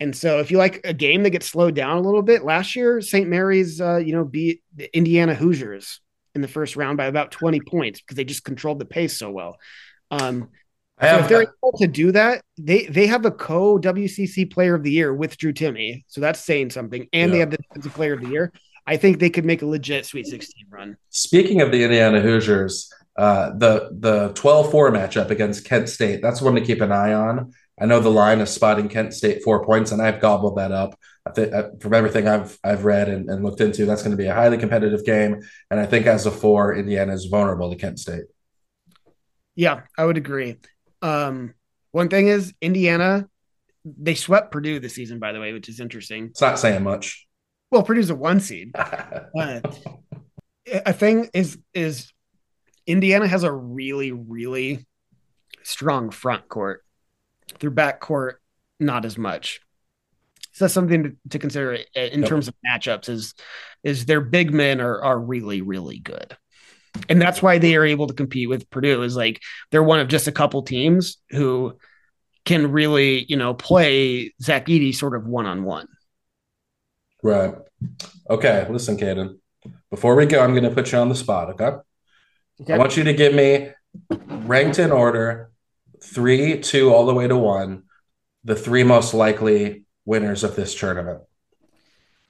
[0.00, 2.74] and so if you like a game that gets slowed down a little bit, last
[2.74, 3.28] year St.
[3.28, 6.00] Mary's, uh, you know, beat the Indiana Hoosiers
[6.34, 9.30] in the first round by about 20 points because they just controlled the pace so
[9.30, 9.56] well.
[10.10, 10.50] Um,
[11.00, 14.74] so have, if they're able to do that, they they have a co WCC Player
[14.74, 17.08] of the Year with Drew Timme, so that's saying something.
[17.12, 17.32] And yeah.
[17.32, 18.52] they have the Defensive Player of the Year.
[18.86, 20.96] I think they could make a legit Sweet 16 run.
[21.08, 26.54] Speaking of the Indiana Hoosiers, uh, the the 12-4 matchup against Kent State, that's one
[26.54, 27.52] to keep an eye on.
[27.80, 30.96] I know the line is spotting Kent State four points, and I've gobbled that up.
[31.26, 34.22] I think uh, from everything I've I've read and, and looked into, that's going to
[34.22, 35.40] be a highly competitive game.
[35.70, 38.24] And I think as a four, Indiana is vulnerable to Kent State.
[39.56, 40.56] Yeah, I would agree.
[41.04, 41.52] Um,
[41.92, 43.28] one thing is Indiana,
[43.84, 46.28] they swept Purdue this season, by the way, which is interesting.
[46.30, 47.26] It's not saying much.
[47.70, 48.72] Well, Purdue's a one seed.
[48.76, 49.60] uh,
[50.66, 52.12] a thing is is
[52.86, 54.86] Indiana has a really really
[55.62, 56.82] strong front court.
[57.58, 58.40] Through back court,
[58.80, 59.60] not as much.
[60.52, 62.28] So that's something to, to consider in yep.
[62.28, 63.10] terms of matchups.
[63.10, 63.34] Is
[63.82, 66.36] is their big men are are really really good,
[67.08, 69.02] and that's why they are able to compete with Purdue.
[69.02, 71.78] Is like they're one of just a couple teams who
[72.44, 75.88] can really you know play Zach Edey sort of one on one.
[77.22, 77.54] Right.
[78.28, 78.66] Okay.
[78.68, 79.38] Listen, Kaden.
[79.90, 81.50] Before we go, I'm going to put you on the spot.
[81.50, 81.78] Okay?
[82.60, 82.74] okay.
[82.74, 83.70] I want you to give me
[84.10, 85.50] ranked in order
[86.02, 87.84] three, two, all the way to one,
[88.44, 91.22] the three most likely winners of this tournament.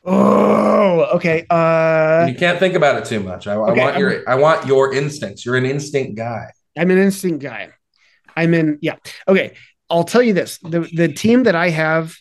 [0.04, 1.46] Oh, okay.
[1.48, 3.46] Uh, you can't think about it too much.
[3.46, 5.46] I, okay, I want I'm, your I want your instincts.
[5.46, 6.52] You're an instinct guy.
[6.76, 7.70] I'm an instinct guy.
[8.36, 8.78] I'm in.
[8.82, 8.96] Yeah.
[9.26, 9.54] Okay.
[9.88, 12.14] I'll tell you this: the the team that I have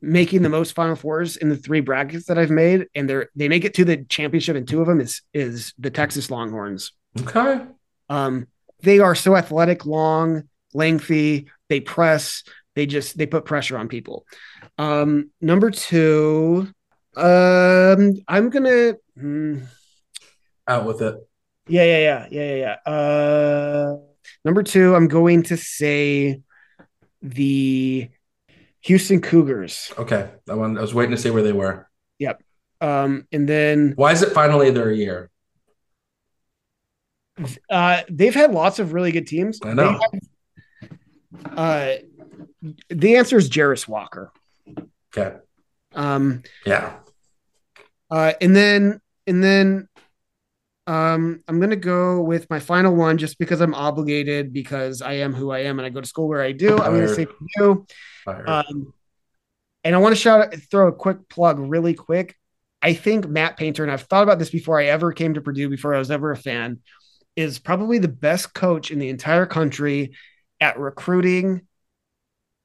[0.00, 3.48] making the most Final Fours in the three brackets that I've made, and they're they
[3.48, 6.92] make it to the championship in two of them is is the Texas Longhorns.
[7.20, 7.64] Okay.
[8.08, 8.48] Um,
[8.82, 11.48] they are so athletic, long, lengthy.
[11.68, 12.42] They press.
[12.74, 14.26] They just they put pressure on people.
[14.78, 16.68] Um, number two,
[17.16, 19.58] um, I'm gonna hmm.
[20.66, 21.16] out with it.
[21.68, 22.76] Yeah, yeah, yeah, yeah, yeah.
[22.86, 22.92] yeah.
[22.92, 23.96] Uh,
[24.44, 26.40] number two, I'm going to say
[27.20, 28.08] the
[28.80, 29.92] Houston Cougars.
[29.96, 31.88] Okay, I, I was waiting to see where they were.
[32.18, 32.42] Yep.
[32.80, 35.30] Um, and then why is it finally their year?
[37.70, 39.60] Uh, they've had lots of really good teams.
[39.64, 39.98] I know.
[39.98, 40.90] Have,
[41.56, 41.92] uh,
[42.88, 44.32] the answer is Jarace Walker.
[45.16, 45.36] Okay.
[45.94, 46.94] Um, yeah.
[48.10, 49.88] Uh, and then and then
[50.86, 55.32] um, I'm gonna go with my final one just because I'm obligated because I am
[55.32, 56.78] who I am and I go to school where I do.
[56.78, 57.86] I'm gonna say you.
[58.26, 58.92] Um,
[59.84, 62.36] and I want to shout throw a quick plug really quick.
[62.80, 65.68] I think Matt Painter, and I've thought about this before I ever came to Purdue,
[65.68, 66.80] before I was ever a fan,
[67.36, 70.14] is probably the best coach in the entire country
[70.60, 71.62] at recruiting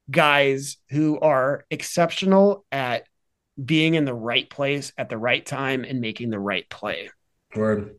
[0.09, 3.05] guys who are exceptional at
[3.63, 7.09] being in the right place at the right time and making the right play.
[7.55, 7.95] Word.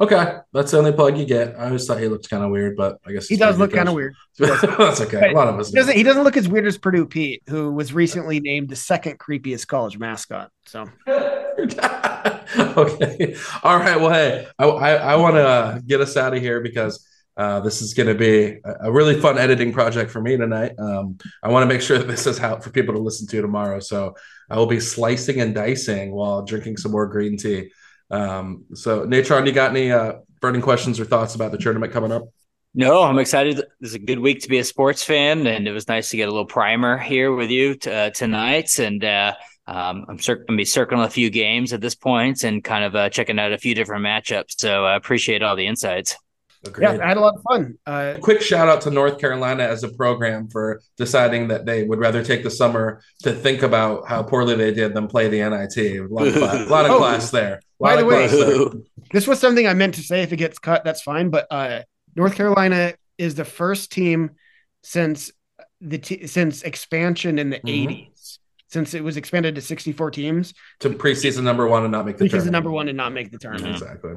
[0.00, 1.58] Okay, that's the only plug you get.
[1.58, 3.88] I always thought he looked kind of weird, but I guess he does look kind
[3.88, 4.14] of weird.
[4.38, 5.30] that's okay.
[5.30, 5.96] a lot of us he doesn't.
[5.96, 9.66] He doesn't look as weird as Purdue Pete, who was recently named the second creepiest
[9.66, 10.52] college mascot.
[10.66, 10.88] So.
[11.08, 13.34] okay.
[13.64, 14.00] All right.
[14.00, 17.04] Well, hey, I I, I want to get us out of here because.
[17.38, 20.72] Uh, this is going to be a, really fun editing project for me tonight.
[20.76, 23.40] Um, I want to make sure that this is out for people to listen to
[23.40, 23.78] tomorrow.
[23.78, 24.16] So
[24.50, 27.70] I will be slicing and dicing while drinking some more green tea.
[28.10, 32.10] Um, so, Natron, you got any uh, burning questions or thoughts about the tournament coming
[32.10, 32.24] up?
[32.74, 33.62] No, I'm excited.
[33.80, 36.28] Is a good week to be a sports fan, and it was nice to get
[36.28, 38.78] a little primer here with you t- uh, tonight.
[38.78, 39.34] And uh,
[39.66, 42.84] um, I'm cir- going to be circling a few games at this point and kind
[42.84, 44.58] of uh, checking out a few different matchups.
[44.58, 46.16] So I appreciate all the insights.
[46.68, 46.84] Agreed.
[46.84, 47.78] Yeah, I had a lot of fun.
[47.86, 51.98] Uh, quick shout out to North Carolina as a program for deciding that they would
[51.98, 55.76] rather take the summer to think about how poorly they did than play the NIT.
[55.76, 57.60] A lot of class, lot of oh, class there.
[57.80, 58.26] By the way,
[59.12, 60.22] this was something I meant to say.
[60.22, 61.30] If it gets cut, that's fine.
[61.30, 61.82] But uh,
[62.14, 64.30] North Carolina is the first team
[64.82, 65.32] since
[65.80, 67.90] the t- since expansion in the mm-hmm.
[67.90, 68.08] 80s
[68.68, 72.26] since it was expanded to 64 teams to preseason number one and not make the
[72.26, 72.52] preseason tournament.
[72.52, 73.74] number one and not make the tournament.
[73.74, 74.12] Exactly.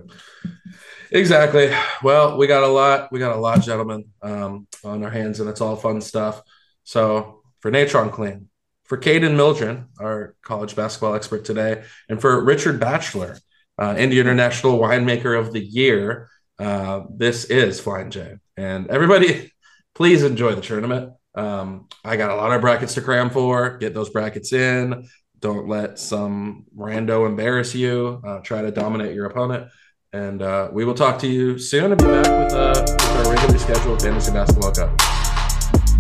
[1.12, 1.74] Exactly.
[2.04, 3.12] Well, we got a lot.
[3.12, 6.42] We got a lot, gentlemen, um, on our hands, and it's all fun stuff.
[6.84, 8.50] So for Natron Clean,
[8.86, 13.38] for Kaden Milliren, our college basketball expert today, and for Richard Batchelor,
[13.78, 16.30] uh, Indy International Winemaker of the Year.
[16.60, 19.52] Uh, this is Flying J, and everybody,
[19.96, 21.14] please enjoy the tournament.
[21.36, 23.78] Um, I got a lot of brackets to cram for.
[23.78, 25.08] Get those brackets in.
[25.40, 28.22] Don't let some rando embarrass you.
[28.26, 29.70] Uh, try to dominate your opponent.
[30.14, 33.32] And uh, we will talk to you soon and be back with, uh, with our
[33.32, 34.90] regularly scheduled fantasy basketball cup.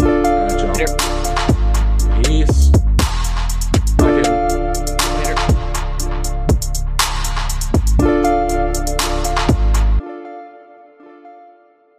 [0.01, 2.23] All right, y'all.
[2.23, 2.70] Peace.